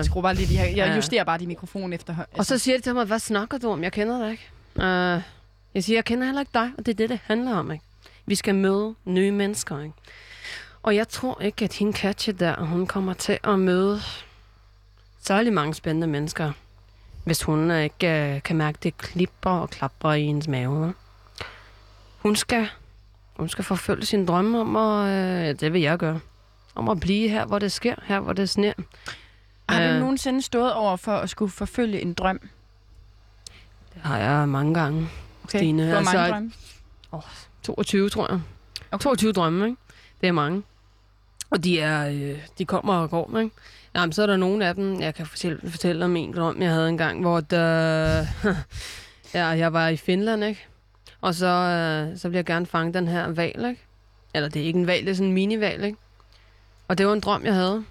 [0.00, 0.50] Uh, Skru bare lidt.
[0.52, 0.94] Jeg, jeg Ja.
[0.96, 2.16] justerer bare din mikrofon efter.
[2.18, 3.82] Altså, og så siger de til mig, hvad snakker du om?
[3.82, 4.48] Jeg kender dig ikke.
[4.76, 5.22] Uh,
[5.74, 7.84] jeg siger, jeg kender heller ikke dig, og det er det, det handler om, ikke?
[8.26, 9.94] Vi skal møde nye mennesker, ikke?
[10.82, 14.00] Og jeg tror ikke, at hende Katja der, hun kommer til at møde
[15.22, 16.52] særlig mange spændende mennesker,
[17.24, 20.94] hvis hun øh, ikke uh, kan mærke, det klipper og klapper i hendes mave.
[22.18, 22.68] Hun skal,
[23.36, 26.20] hun skal forfølge sin drømme om, at, uh, det vil jeg gøre,
[26.74, 28.72] om at blive her, hvor det sker, her, hvor det sner.
[29.68, 30.00] har du øh.
[30.00, 32.38] nogensinde stået over for at skulle forfølge en drøm?
[33.94, 35.08] Det har jeg mange gange.
[35.44, 35.58] Okay.
[35.58, 36.52] Stine, Hvor mange altså- drømme?
[37.62, 38.40] 22, tror jeg.
[38.90, 39.02] Okay.
[39.02, 39.76] 22 drømme, ikke?
[40.20, 40.62] Det er mange.
[41.50, 43.56] Og de, er, øh, de kommer og går, ikke?
[43.94, 46.70] Jamen, så er der nogle af dem, jeg kan fortælle, fortælle om en drøm, jeg
[46.70, 48.26] havde engang, hvor der,
[49.34, 50.66] ja, jeg var i Finland, ikke?
[51.20, 53.82] Og så, øh, så ville jeg gerne fange den her val, ikke?
[54.34, 55.98] Eller det er ikke en val, det er sådan en minival, ikke?
[56.88, 57.84] Og det var en drøm, jeg havde.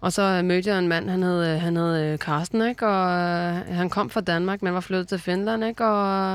[0.00, 2.86] Og så øh, mødte jeg en mand, han hed, øh, han hed øh, Karsten, ikke?
[2.86, 5.84] Og øh, han kom fra Danmark, men var flyttet til Finland, ikke?
[5.84, 6.34] Og,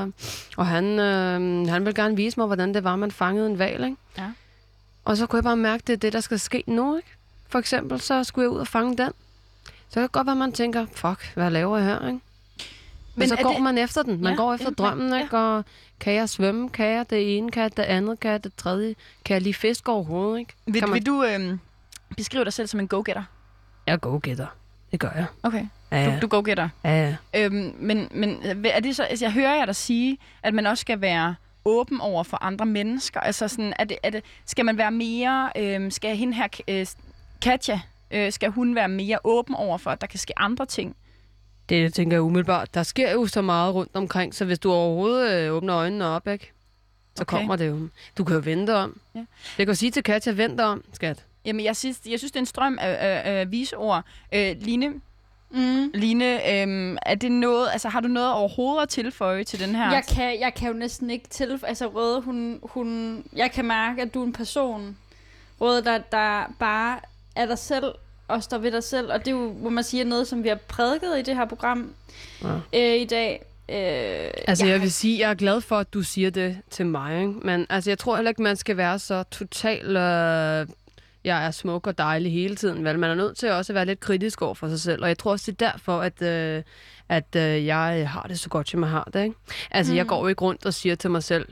[0.56, 3.84] og han, øh, han ville gerne vise mig, hvordan det var, man fangede en val,
[3.84, 3.96] ikke?
[4.18, 4.32] Ja.
[5.04, 7.08] Og så kunne jeg bare mærke, det er det, der skal ske nu, ikke?
[7.50, 9.12] For eksempel, så skulle jeg ud og fange den.
[9.88, 12.10] Så kan det godt være, man tænker, fuck, hvad laver jeg her, ikke?
[12.10, 12.20] Men,
[13.16, 14.20] Men så går det- man efter den.
[14.22, 15.22] Man Ja, går efter ja, drømmen, ja.
[15.22, 15.38] ikke?
[15.38, 15.64] Og
[16.00, 16.68] kan jeg svømme?
[16.68, 17.50] Kan jeg det ene?
[17.50, 18.20] Kan jeg det andet?
[18.20, 18.94] Kan jeg det tredje?
[19.24, 20.52] Kan jeg lige fiske overhovedet, ikke?
[20.66, 21.60] Vil, Kan man- vil du øhm,
[22.16, 23.22] beskrive dig selv som en go-getter?
[23.86, 24.46] Jeg er go-getter.
[24.92, 25.26] Det gør jeg.
[25.42, 26.18] Okay, Ja, du, ja.
[26.20, 26.68] du go-getter.
[26.84, 27.44] ja, ja.
[27.44, 30.80] Øhm, men, men er det så, altså, jeg hører jer der sige, at man også
[30.80, 31.34] skal være
[31.64, 33.20] åben over for andre mennesker.
[33.20, 36.86] Altså sådan, er det, er det, skal man være mere, øhm, skal hende her, øh,
[37.42, 37.80] Katja,
[38.10, 40.96] øh, skal hun være mere åben over for, at der kan ske andre ting?
[41.68, 42.74] Det tænker jeg umiddelbart.
[42.74, 46.28] Der sker jo så meget rundt omkring, så hvis du overhovedet øh, åbner øjnene op,
[46.28, 46.52] ikke?
[47.14, 47.36] Så Okay.
[47.36, 47.88] kommer det jo.
[48.18, 49.00] Du kan jo vente om.
[49.14, 49.24] Ja.
[49.58, 51.24] Jeg kan sige til Katja, vente om, skat.
[51.44, 54.04] Jamen, jeg synes, jeg synes det er en strøm af, af, af viseord.
[54.32, 54.92] Øh, Line,
[55.52, 55.90] Mm.
[55.94, 59.92] Line øhm, er det noget, altså har du noget overhovedet at tilføje til den her?
[59.92, 61.60] Jeg kan, jeg kan jo næsten ikke til...
[61.62, 63.22] Altså, Røde, hun, hun...
[63.36, 64.96] Jeg kan mærke, at du er en person,
[65.60, 67.00] Røde, der, der bare
[67.36, 67.84] er dig selv
[68.28, 69.12] og står ved dig selv.
[69.12, 71.44] Og det er jo, må man sige, noget, som vi har prædiket i det her
[71.44, 71.94] program
[72.42, 72.48] Ja.
[72.74, 73.44] øh, i dag.
[73.68, 76.86] Øh, Altså, jeg har- vil sige, jeg er glad for, at du siger det til
[76.86, 77.32] mig, ikke?
[77.32, 80.66] Men altså, jeg tror heller ikke, man skal være så total øh,
[81.24, 82.84] jeg er smuk og dejlig hele tiden.
[82.84, 82.98] Vel?
[82.98, 85.02] Man er nødt til også at være lidt kritisk over for sig selv.
[85.02, 86.62] Og jeg tror også, det er derfor, at, øh,
[87.08, 89.22] at øh, jeg har det så godt, som jeg har det.
[89.22, 89.34] Ikke?
[89.70, 89.96] Altså, mm.
[89.96, 91.46] jeg går jo ikke rundt og siger til mig selv,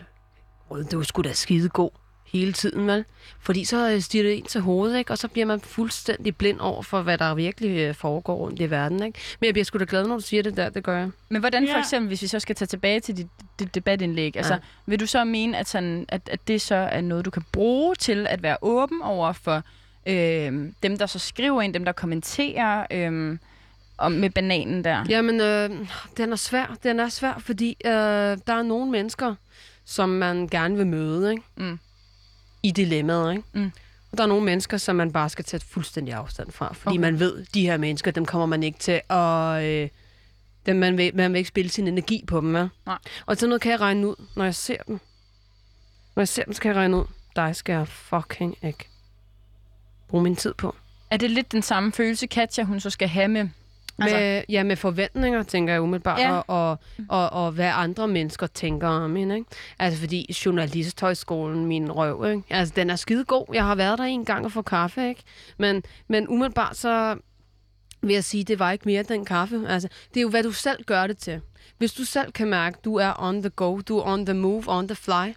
[0.70, 1.90] "Rød, du er sgu da skide god
[2.32, 3.04] hele tiden, vel?
[3.40, 5.10] Fordi så øh, stiger det ind til hovedet, ikke?
[5.10, 8.70] Og så bliver man fuldstændig blind over for, hvad der virkelig øh, foregår rundt i
[8.70, 9.18] verden, ikke?
[9.40, 11.10] Men jeg bliver sgu da glad, når du siger det der, det gør jeg.
[11.28, 13.26] Men hvordan for eksempel, hvis vi så skal tage tilbage til dit,
[13.58, 14.58] dit debatindlæg, altså, Ja.
[14.86, 17.94] vil du så mene, at, sådan, at, at det så er noget, du kan bruge
[17.94, 19.62] til at være åben over for
[20.06, 23.38] øh, dem, der så skriver ind, dem, der kommenterer øh,
[23.98, 25.04] om, med bananen der?
[25.08, 25.70] Jamen, øh,
[26.16, 26.76] den er svær.
[26.82, 29.34] Den er svær, fordi øh, der er nogle mennesker,
[29.84, 31.42] som man gerne vil møde, ikke?
[31.56, 31.78] Mm.
[32.62, 33.44] I dilemmaet, ikke?
[33.52, 33.72] Mm.
[34.12, 37.00] Og der er nogle mennesker, som man bare skal tage fuldstændig afstand fra, fordi Okay.
[37.00, 39.64] man ved, de her mennesker, dem kommer man ikke til at...
[39.64, 39.88] Øh,
[40.66, 42.68] dem, man, vil, man vil ikke spille sin energi på dem, ja?
[42.86, 42.98] Nej.
[43.26, 45.00] Og sådan noget kan jeg regne ud, når jeg ser dem.
[46.16, 47.04] Når jeg ser dem, så kan jeg regne ud,
[47.36, 48.88] dig skal jeg fucking ikke
[50.08, 50.76] bruge min tid på.
[51.10, 53.48] Er det lidt den samme følelse, Katja, hun så skal have med?
[53.98, 56.32] Altså- Med, ja, med forventninger, tænker jeg umiddelbart, Ja.
[56.38, 56.78] og, og,
[57.08, 59.34] og, og hvad andre mennesker tænker om hende.
[59.36, 59.50] Ikke?
[59.78, 62.42] Altså, fordi journalisthøjskolen, min røv, ikke?
[62.50, 63.46] Altså, den er skide god.
[63.54, 65.22] Jeg har været der en gang og få kaffe, ikke?
[65.58, 67.16] Men, men umiddelbart så
[68.02, 69.64] vil jeg sige, det var ikke mere den kaffe.
[69.68, 71.40] Altså, det er jo, hvad du selv gør det til.
[71.78, 74.64] Hvis du selv kan mærke, du er on the go, du er on the move,
[74.66, 75.34] on the fly,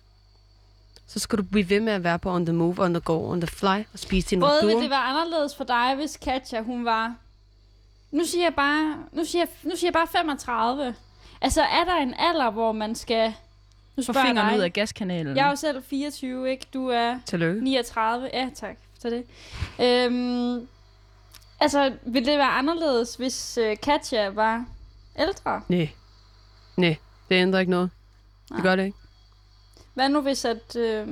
[1.08, 3.32] så skal du blive ved med at være på on the move, on the go,
[3.32, 4.82] on the fly, og spise din Både Rødduer.
[4.82, 7.16] det være anderledes for dig, hvis Katja, hun var...
[8.12, 10.96] Nu siger jeg bare, nu siger jeg, nu siger jeg bare 35.
[11.42, 13.34] Altså, er der en alder, hvor man skal...
[13.98, 14.58] Nu spørger fingeren dig.
[14.58, 15.38] ud af gaskanalen.
[15.38, 16.66] Jeg er jo selv 24, ikke?
[16.74, 17.64] Du er Tillykke.
[17.64, 18.30] 39.
[18.34, 19.26] Ja, tak for det.
[19.82, 20.68] Øhm,
[21.60, 24.66] altså, vil det være anderledes, hvis øh, Katja var
[25.20, 25.62] ældre?
[25.68, 25.90] Nej.
[26.78, 26.96] Nej,
[27.30, 27.90] det ændrer ikke noget.
[28.50, 28.58] Nej.
[28.58, 28.98] Det gør det ikke.
[29.94, 31.08] Hvad nu hvis, at øh,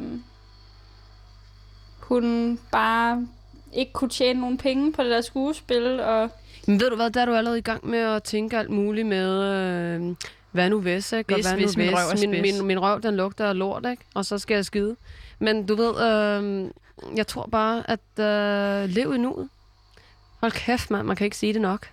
[2.00, 3.28] hun bare
[3.74, 6.30] ikke kunne tjene nogen penge på det der skuespil, og
[6.68, 9.08] Men ved du hvad, der er du allerede i gang med at tænke alt muligt
[9.08, 10.16] med, øh,
[10.52, 11.34] hvad nu hvis, ikke?
[11.34, 12.58] Hvis- og hvad hvis nu min røv er min, spids.
[12.58, 14.04] min, min røv, den lugter af lort, ikke?
[14.14, 14.96] Og så skal jeg skide.
[15.40, 16.70] Men du ved, øh,
[17.18, 19.50] jeg tror bare, at øh, lev i nuet.
[20.42, 21.88] Hold kæft, mand, man kan ikke sige det nok.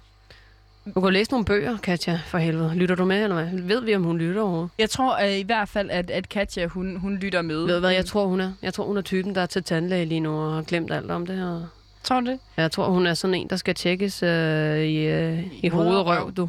[0.94, 2.74] Du kan læse nogle bøger, Katja, for helvede.
[2.74, 3.62] Lytter du med, eller hvad?
[3.62, 4.70] Ved vi, om hun lytter overhovedet?
[4.78, 7.66] Jeg tror uh, i hvert fald, at, at Katja, hun, hun lytter med.
[7.66, 8.52] Ved hvad, jeg tror, hun er?
[8.62, 11.10] Jeg tror, hun er typen, der er til tandlæge lige nu og har glemt alt
[11.10, 11.66] om det her.
[12.06, 12.38] Tror du det?
[12.56, 15.96] Jeg tror, hun er sådan en, der skal tjekkes øh, i, øh, i, i hoved
[15.96, 16.48] og røv, du.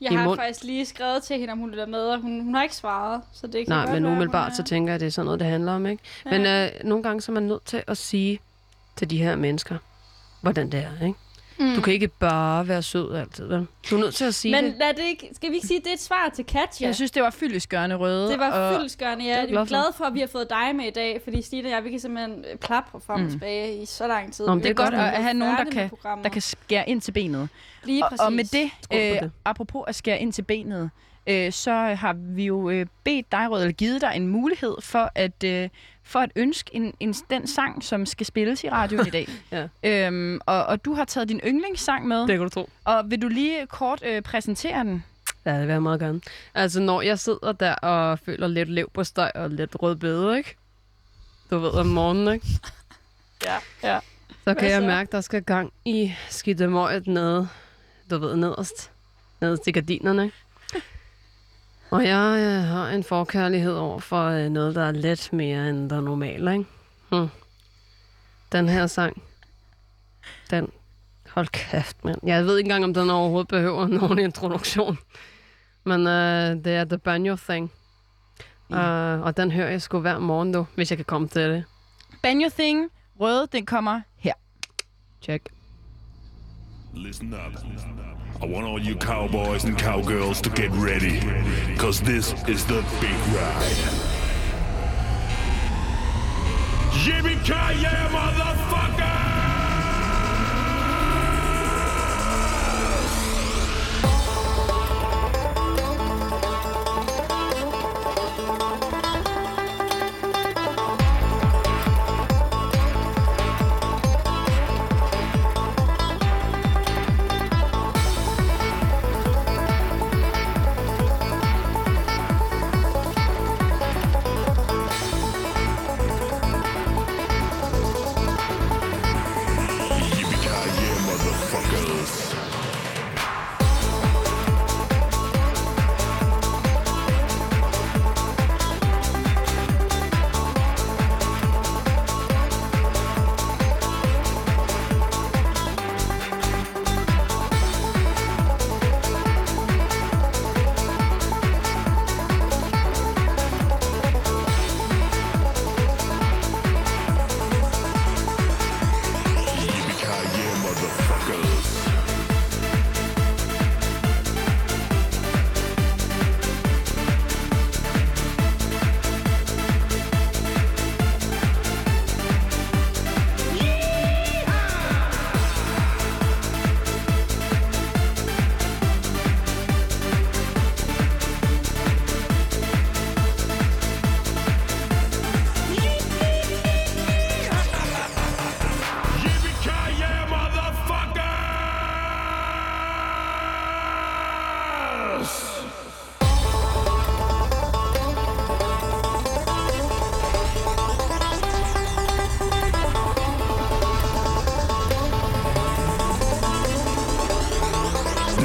[0.00, 0.38] jeg har mund.
[0.38, 3.20] faktisk lige skrevet til hende, om hun lytter med, og hun, hun har ikke svaret,
[3.32, 5.10] så det kan Nej, godt men være, umiddelbart så er- tænker jeg, at det er
[5.10, 6.02] sådan noget, det handler om, ikke?
[6.26, 6.30] Ja.
[6.38, 8.40] Men øh, nogle gange så er man nødt til at sige
[8.96, 9.76] til de her mennesker,
[10.40, 11.18] hvordan det er, ikke?
[11.58, 11.74] Mm.
[11.74, 13.66] Du kan ikke bare være sød altid, vel?
[13.90, 14.74] Du er nødt til at sige Men det.
[14.78, 16.86] lad det ikke, skal vi ikke sige, at det er et svar til Katja?
[16.86, 18.28] Jeg synes, det var fyldesgørende røde.
[18.30, 19.30] det var og- fyldesgørende, ja.
[19.36, 21.72] jeg er glad for, at vi har fået dig med i dag, fordi Stine og
[21.72, 23.30] jeg, vi kan simpelthen øh, plapre frem og Mm.
[23.30, 24.46] tilbage i så lang tid.
[24.46, 25.90] Nå, det er godt at have nogen, der kan-
[26.22, 27.48] der kan skære ind til benet.
[27.84, 28.20] Lige Og, præcis.
[28.20, 29.30] og med det, øh, det.
[29.44, 30.90] apropos at skære ind til benet,
[31.26, 35.10] øh, så har vi jo øh, bedt dig, Rød, eller givet dig en mulighed for
[35.14, 35.68] at, øh,
[36.02, 39.28] for at ønske en, en, den sang, som skal spilles i radioen i dag.
[39.84, 40.06] Ja.
[40.06, 42.68] øhm, og, og du har taget din yndlingssang med, Det kan du tro.
[42.84, 45.04] og vil du lige kort øh, præsentere den?
[45.44, 46.20] Ja, det vil jeg meget gerne.
[46.54, 50.36] Altså, når jeg sidder der og føler lidt lev på steg og lidt rød bede,
[50.38, 50.56] ikke?
[51.50, 52.46] Du ved, om morgenen, ikke?
[53.44, 53.56] Ja.
[53.82, 53.98] ja.
[54.44, 54.86] Så kan Hvad jeg så?
[54.86, 57.48] mærke, der skal gang i skidtemøjet nede,
[58.10, 58.90] du ved, nederst.
[59.40, 60.30] Nederst i gardinerne?
[61.92, 65.90] Og jeg øh, har en forkærlighed over for øh, noget, der er lidt mere end
[65.90, 66.64] der normale, ikke?
[67.10, 67.28] Hmm.
[68.52, 69.22] Den her sang,
[70.50, 70.72] den,
[71.30, 72.18] hold kæft, mand.
[72.26, 74.98] Jeg ved ikke engang, om den overhovedet behøver nogen introduktion.
[75.84, 77.72] Men øh, det er The Banjo Thing.
[78.70, 79.16] Ja.
[79.16, 81.64] Uh, og den hører jeg sgu hver morgen, du, hvis jeg kan komme til det.
[82.22, 82.90] Banjo Thing,
[83.20, 84.34] Røde, den kommer her.
[85.22, 85.48] Check.
[86.94, 88.21] Listen up.
[88.42, 91.20] I want all you cowboys and cowgirls to get ready,
[91.76, 93.76] cause this is the big ride.
[96.90, 99.41] Yippee-ki-yay, motherfucker!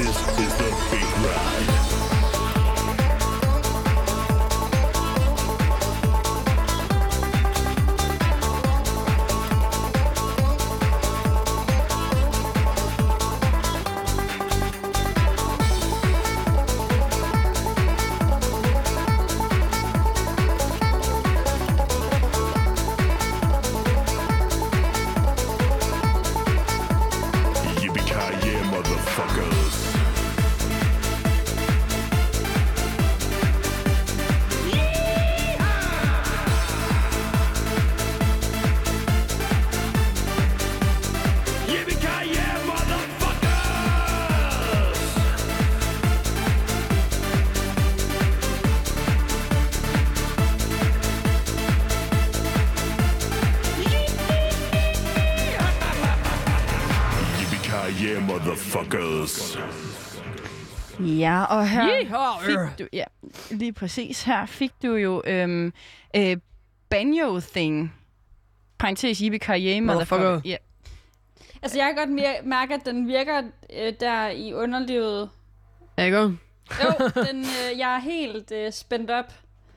[0.04, 0.27] this.
[58.92, 59.58] Motherfuckers.
[61.00, 62.40] Ja, og her Yeehaw!
[62.42, 63.04] fik du, ja,
[63.50, 65.72] lige præcis, her fik du jo øhm,
[66.16, 66.36] øh,
[66.90, 67.94] Banjo Thing.
[68.78, 70.40] Parentes Yippie Karriere, motherfucker.
[70.44, 70.56] Ja.
[71.62, 73.42] Altså, jeg kan godt mere mærke, at den virker
[73.78, 75.30] øh, der i underlivet.
[75.98, 76.16] Ikke?
[76.18, 76.30] Jo,
[77.14, 79.32] den, øh, jeg er helt øh, spændt op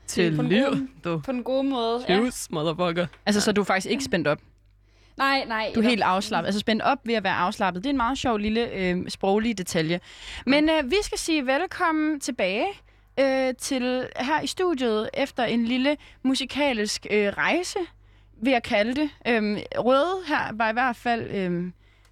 [0.06, 1.18] Til liv, gode- du.
[1.24, 2.04] på den gode måde.
[2.08, 2.16] Ja.
[2.16, 3.06] Juice, motherfucker.
[3.26, 4.38] Altså, så du er faktisk ikke spændt op.
[5.16, 5.72] Nej, nej.
[5.74, 6.46] Du er helt afslappet.
[6.46, 7.82] Altså spændt op ved at være afslappet.
[7.84, 10.00] Det er en meget sjov lille øh, sproglig detalje.
[10.46, 12.66] Men øh, vi skal sige velkommen tilbage
[13.20, 17.78] øh, til her i studiet efter en lille musikalsk øh, rejse,
[18.42, 19.10] vil jeg kalde det.
[19.28, 21.64] Øhm, Røde her var i hvert fald øh,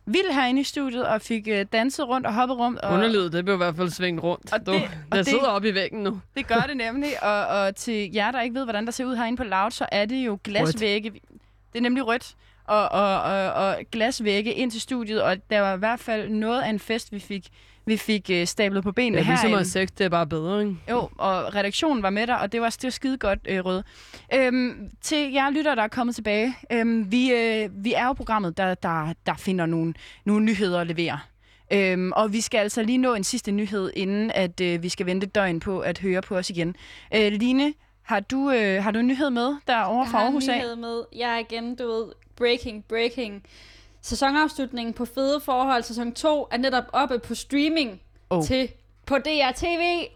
[0.06, 2.78] vild herinde i studiet og fik øh, danset rundt og hoppet rundt.
[2.80, 4.52] Og, Underlivet, det blev i hvert fald svinget rundt.
[4.52, 4.72] Og du.
[4.72, 6.20] det- og der det- sidder oppe i væggen nu.
[6.36, 9.16] Det gør det nemlig, og, og til jer, der ikke ved, hvordan der ser ud
[9.16, 11.10] herinde på Loud, så er det jo glasvægge.
[11.72, 12.34] Det er nemlig rødt,
[12.70, 16.62] og, og, og, og glasvægge ind til studiet, og der var i hvert fald noget
[16.62, 17.48] af en fest, vi fik,
[17.86, 19.60] vi fik uh, stablet på benene Ja, ligesom herinde.
[19.60, 20.76] at sex, det er bare bedre, ikke?
[20.90, 23.82] Jo, og redaktionen var med der, og det var, det var skide godt øh, rød.
[24.34, 26.56] Øhm, til jer lytter, der er kommet tilbage.
[26.72, 29.94] Øhm, vi, øh, vi er jo programmet, der, der, der finder nogle,
[30.24, 31.18] nogle nyheder at levere.
[31.72, 35.06] Øhm, og vi skal altså lige nå en sidste nyhed, inden at øh, vi skal
[35.06, 36.76] vente døgn på at høre på os igen.
[37.14, 40.26] Øh, Line, har du, øh, har du en nyhed med derovre Jeg fra har en
[40.26, 40.56] Aarhus af?
[40.58, 41.02] nyhed med.
[41.16, 42.04] Jeg er igen, du ved,
[42.40, 43.42] breaking, breaking.
[44.02, 48.44] Sæsonafslutningen på Fede Forhold, sæson 2, er netop oppe på streaming Oh.
[48.44, 48.68] til
[49.06, 50.06] på DRTV.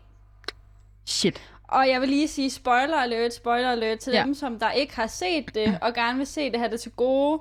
[1.05, 1.43] Shit.
[1.69, 4.23] Og jeg vil lige sige spoiler alert, spoiler alert til Ja.
[4.23, 6.91] dem, som der ikke har set det, og gerne vil se det, have det til
[6.91, 7.41] gode.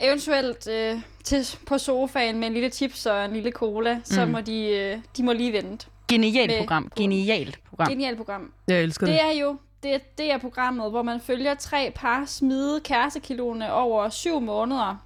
[0.00, 4.04] Eventuelt øh, til, på sofaen med en lille chips og en lille cola, mm.
[4.04, 5.86] så må de, øh, de må lige vente.
[6.08, 6.92] Genialt program.
[6.96, 7.88] Genialt program.
[7.90, 8.52] Genialt program.
[8.68, 9.12] Jeg elsker det.
[9.14, 14.08] Det er jo det, det er programmet, hvor man følger tre par smide kærestekiloene over
[14.08, 14.96] syv måneder.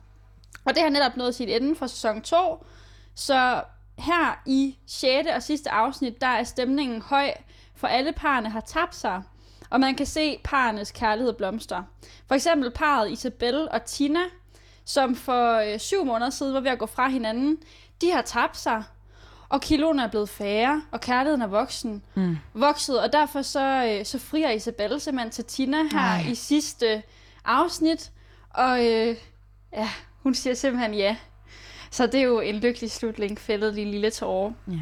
[0.64, 2.66] Og det har netop nået sit ende for sæson 2.
[3.14, 3.62] Så
[3.98, 5.28] her i 6.
[5.36, 7.30] og sidste afsnit, der er stemningen høj,
[7.74, 9.22] for alle parerne har tabt sig.
[9.70, 11.82] Og man kan se parernes kærlighed blomster.
[12.28, 14.20] For eksempel parret Isabel og Tina,
[14.84, 17.58] som for øh, syv måneder siden var ved at gå fra hinanden,
[18.00, 18.82] de har tabt sig.
[19.52, 22.38] Og kiloene er blevet færre, og kærligheden er voksen, mm.
[22.54, 26.24] vokset, og derfor så, øh, så frier Isabelle simpelthen til Tina her Ej.
[26.30, 27.02] I sidste
[27.44, 28.10] afsnit,
[28.50, 29.16] og øh,
[29.72, 29.88] ja,
[30.22, 31.16] hun siger simpelthen ja.
[31.90, 34.52] Så det er jo en lykkelig slutning, fældet de lille tårer.
[34.68, 34.74] Ja.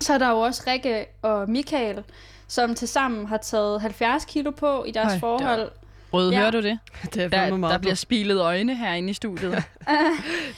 [0.00, 2.02] Så er der jo også Rikke og Michael,
[2.48, 5.70] som tilsammen har taget 70 kilo på i deres da forhold.
[6.12, 6.38] Rød, Ja.
[6.38, 6.78] hører du det?
[7.14, 9.52] Det er Der, der bliver spilet øjne herinde i studiet.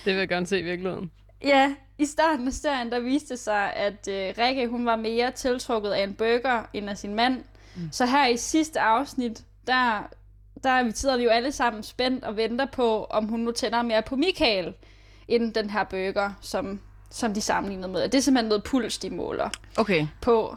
[0.04, 1.10] Det vil jeg gerne se i virkeligheden.
[1.44, 5.30] Ja, i starten af serien, der viste det sig, at øh, Rikke, hun var mere
[5.30, 7.44] tiltrukket af en burger end af sin mand.
[7.76, 7.88] Mm.
[7.92, 10.08] Så her i sidste afsnit, der,
[10.62, 14.02] der sidder vi jo alle sammen spændt og venter på, om hun nu tænder mere
[14.02, 14.74] på Michael,
[15.28, 16.80] end den her burger, som,
[17.10, 18.02] som de sammenlignede med.
[18.02, 20.06] Det er simpelthen noget puls, de måler Okay.
[20.20, 20.56] på.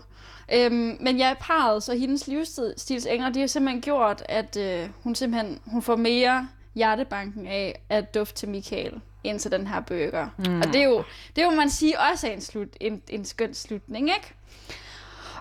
[0.53, 5.59] Øhm, men ja, parret og hendes livsstilsengler, de har simpelthen gjort, at øh, hun simpelthen
[5.65, 10.27] hun får mere hjertebanken af at dufte til Michael ind til den her burger.
[10.37, 10.59] Mm.
[10.59, 11.03] Og det er jo,
[11.35, 14.33] det jo, man siger, også er en, slut, en, en skøn slutning, ikke?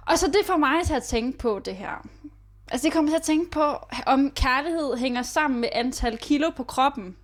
[0.06, 2.06] Og så det får mig til at tænke på det her.
[2.70, 3.76] Altså det kommer til at tænke på,
[4.06, 7.16] om kærlighed hænger sammen med antal kilo på kroppen.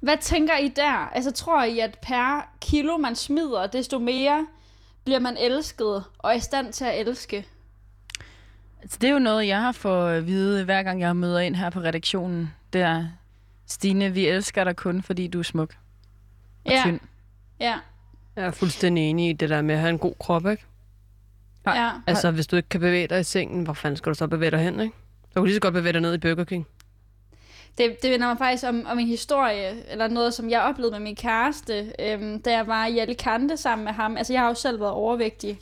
[0.00, 1.10] Hvad tænker I der?
[1.12, 4.46] Altså tror I, at per kilo man smider, desto mere
[5.04, 7.46] bliver man elsket og er i stand til at elske?
[8.82, 11.56] Altså, det er jo noget, jeg har fået at vide, hver gang jeg møder ind
[11.56, 12.54] her på redaktionen.
[12.72, 13.06] Det er,
[13.66, 15.76] Stine, vi elsker dig kun, fordi du er smuk
[16.64, 17.00] og Ja, tynd.
[17.60, 17.78] ja,
[18.36, 20.64] Jeg er fuldstændig enig i det der med at have en god krop, ikke?
[21.66, 21.90] ja.
[22.06, 24.50] Altså, hvis du ikke kan bevæge dig i sengen, hvor fanden skal du så bevæge
[24.50, 24.94] dig hen, ikke?
[25.22, 26.66] Så kan du lige så godt bevæge dig ned i Burger King.
[27.78, 31.00] Det, det minder mig faktisk om, om en historie, eller noget, som jeg oplevede med
[31.00, 34.16] min kæreste, øhm, da jeg var i Alicante sammen med ham.
[34.16, 35.58] Altså, jeg har jo selv været overvægtig.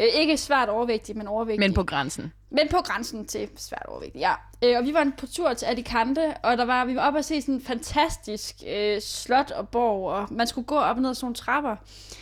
[0.00, 1.60] Øh, ikke svært overvægtig, men overvægtig.
[1.60, 2.32] Men på grænsen.
[2.50, 4.32] Men på grænsen til svært overvægtig, ja.
[4.64, 7.24] Øh, og vi var på tur til Alicante, og der var, vi var oppe og
[7.24, 11.10] se sådan en fantastisk øh, slot og borg, og man skulle gå op og ned
[11.10, 11.76] ad sådan nogle trapper.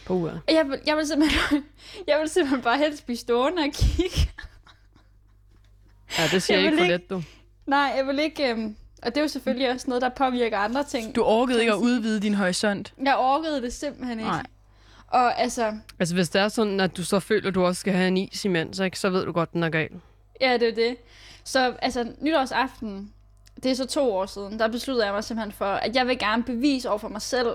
[0.07, 0.37] Puh, ja.
[0.49, 1.65] Og jeg, vil- jeg, vil simpelthen,
[2.09, 4.31] jeg vil simpelthen bare helst blive stående og kigge.
[6.19, 7.23] ja, det siger Jeg jeg ikke for let, du.
[7.67, 8.51] Nej, jeg vil ikke...
[8.51, 11.17] Øhm, og det er jo selvfølgelig også noget, der påvirker andre ting.
[11.17, 12.95] Du orkede ikke at udvide din horisont.
[13.05, 14.31] Jeg orkede det simpelthen ikke.
[14.31, 14.43] Nej.
[15.13, 17.93] Og altså, Altså, hvis det er sådan, at du så føler, at du også skal
[17.95, 18.99] have en is imens, ikke?
[18.99, 19.91] så ved du godt, den er gal.
[20.41, 20.97] ja, det er det.
[21.45, 23.13] Så altså, nytårsaften,
[23.63, 26.19] det er så to år siden, der besluttede jeg mig simpelthen for, at jeg vil
[26.19, 27.49] gerne bevise over for mig selv,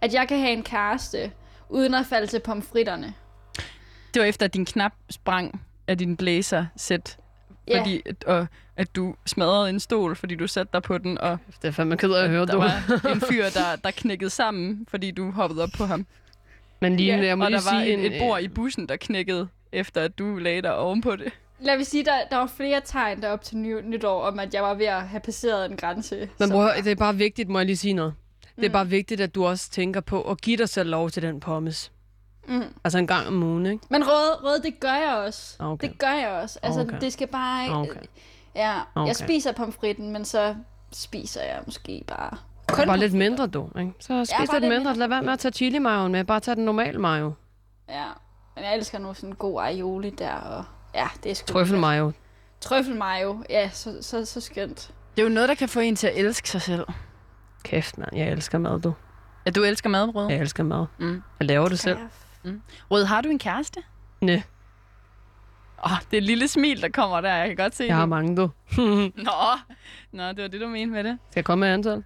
[0.00, 1.32] at jeg kan have en kæreste,
[1.68, 3.14] uden at falde til pomfritterne.
[4.14, 7.16] Det var efter, at din knap sprang af din blazer sæt
[7.68, 7.80] Ja.
[7.80, 8.46] fordi at, og,
[8.76, 11.96] at du smadrede en stol, fordi du satte dig på den, og Det er fandme
[11.96, 12.58] ked af at høre, der du.
[12.58, 16.06] var en fyr, der, der knækkede sammen, fordi du hoppede op på ham.
[16.80, 17.92] Men lige, Ja, jeg må og lige der var sige...
[17.92, 21.32] en, en, et bord i bussen, der knækkede, efter at du lagde dig ovenpå det.
[21.60, 24.62] Lad mig sige, der, der var flere tegn derop til ny, nytår, om at jeg
[24.62, 26.28] var ved at have passeret en grænse.
[26.38, 28.14] Men høre, det er bare vigtigt, må jeg lige sige noget.
[28.56, 28.72] Det er Mm.
[28.72, 31.92] bare vigtigt, at du også tænker på at give dig selv lov til den pommes.
[32.48, 32.62] Mm.
[32.84, 33.84] Altså en gang om ugen, ikke?
[33.90, 35.56] Men rød, rød, det gør jeg også.
[35.58, 35.88] Okay.
[35.88, 36.58] Det gør jeg også.
[36.62, 37.00] Altså, Okay.
[37.00, 37.76] det skal bare ikke...
[37.76, 38.00] Okay.
[38.54, 39.06] Ja, Okay.
[39.08, 40.54] jeg spiser pomfritten, men så
[40.92, 42.36] spiser jeg måske bare...
[42.72, 43.70] Kun bare lidt mindre, du.
[43.78, 43.92] Ikke?
[44.00, 44.78] Så spis bare lidt lidt mindre.
[44.78, 44.94] mindre.
[44.94, 46.24] Lad være med at tage chili mayoen med.
[46.24, 47.32] Bare tag den normale mayo.
[47.88, 48.04] Ja,
[48.56, 50.64] men jeg elsker nu sådan en god aioli der, og
[50.94, 51.52] ja, det er sgu...
[51.52, 52.12] Trøffel mayo.
[52.60, 54.94] Trøffel mayo, ja, så, så, så skønt.
[55.16, 56.86] Det er jo noget, der kan få en til at elske sig selv.
[57.62, 58.10] Kæft, mand.
[58.16, 58.94] Jeg elsker mad, du.
[59.46, 60.28] Ja, du elsker madbrød.
[60.30, 60.86] Jeg elsker mad.
[60.98, 61.22] Mm.
[61.40, 61.98] Jeg laver det selv.
[62.44, 62.50] Ja.
[62.90, 63.82] Rød, har du en kæreste?
[64.20, 64.40] Næ,
[65.84, 67.34] Åh, oh, det er et lille smil, der kommer der.
[67.34, 68.08] Jeg kan godt se jeg har det.
[68.08, 68.50] mange, du.
[69.26, 69.32] Nå,
[70.12, 71.18] Nå, det var det, du mente med det.
[71.30, 72.04] Skal jeg komme med antal?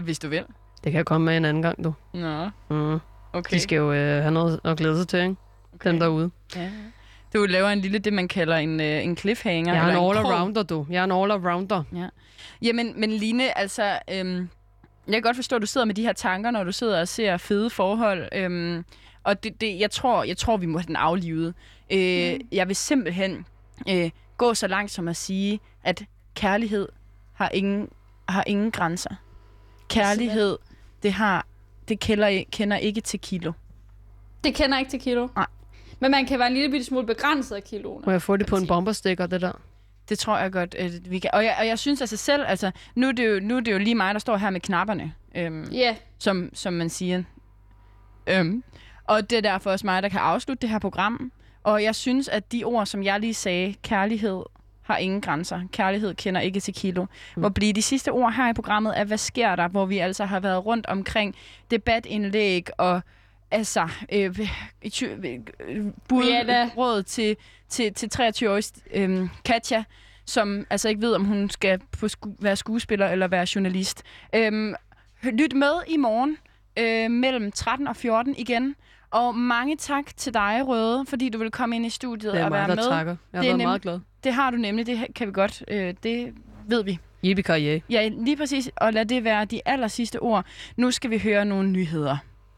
[0.00, 0.44] Hvis du vil.
[0.84, 1.94] Det kan jeg komme med en anden gang, du.
[2.14, 2.98] Nå, Mm.
[3.32, 3.54] okay.
[3.56, 5.36] De skal jo øh, have noget at glæde sig til, ikke?
[5.74, 5.90] okay.
[5.90, 6.30] Dem derude.
[6.56, 6.70] Ja.
[7.34, 9.74] Du laver en lille, det man kalder en, øh, en cliffhanger.
[9.74, 10.32] Jeg er en eller krog.
[10.32, 10.86] all-arounder, du.
[10.90, 12.08] Jeg er en all-arounder.
[12.62, 13.98] Jamen, men Line, altså...
[14.12, 14.48] Øhm,
[15.06, 17.08] jeg kan godt forstå, at du sidder med de her tanker, når du sidder og
[17.08, 18.28] ser fede forhold.
[18.34, 18.84] Øhm,
[19.22, 21.54] og det, det, jeg, tror, jeg tror, vi må have den aflivet.
[21.92, 22.48] Øh, mm.
[22.52, 23.46] Jeg vil simpelthen
[23.88, 26.02] øh, gå så langt som at sige, at
[26.34, 26.88] kærlighed
[27.32, 27.88] har ingen,
[28.28, 29.10] har ingen grænser.
[29.92, 30.58] Kærlighed,
[31.02, 31.46] det har
[31.88, 33.52] det kender, kender ikke til kilo.
[34.44, 35.28] Det kender ikke til kilo.
[35.36, 35.46] Nej.
[36.00, 38.02] Men man kan være en lille bitte smule begrænset af kiloene.
[38.06, 38.68] Må jeg få det på en sige.
[38.68, 39.52] bomberstikker, det der?
[40.08, 41.30] Det tror jeg godt, at vi kan.
[41.32, 43.72] Og jeg, og jeg synes altså selv, altså, nu er, det jo, nu er det
[43.72, 45.12] jo lige mig, der står her med knapperne.
[45.34, 47.22] Øhm, Ja, som, som man siger.
[48.26, 48.64] Øhm.
[49.04, 51.32] Og det er derfor også mig, der kan afslutte det her program.
[51.64, 54.42] Og jeg synes, at de ord, som jeg lige sagde, kærlighed
[54.82, 55.60] har ingen grænser.
[55.72, 57.06] Kærlighed kender ikke til kilo.
[57.36, 57.42] Mm.
[57.42, 60.24] Må blive de sidste ord her i programmet af, hvad sker der, hvor vi altså
[60.24, 61.34] har været rundt omkring
[61.70, 63.00] debatindlæg og
[63.50, 64.40] altså øh,
[64.84, 66.70] øh, bud, Rihanna.
[66.76, 67.36] råd til,
[67.68, 69.84] til, til 23-årige øh, Katja,
[70.26, 74.02] som altså ikke ved, om hun skal på sku- være skuespiller eller være journalist.
[74.34, 74.74] Øhm,
[75.22, 76.36] lyt med i morgen
[76.78, 78.74] øh, mellem 13 og 14 igen.
[79.12, 82.44] Og mange tak til dig, Røde, fordi du vil komme ind i studiet Det er
[82.44, 82.90] og være mig, der med.
[82.90, 83.16] takker.
[83.32, 84.00] Jeg har Det er været nem- meget glad.
[84.24, 85.64] Det har du nemlig, det kan vi godt.
[85.68, 86.34] Øh, det
[86.68, 86.98] ved vi.
[87.24, 88.70] Yippie Ja, lige præcis.
[88.76, 90.44] Og lad det være de aller sidste ord.
[90.76, 92.16] Nu skal vi høre nogle nyheder.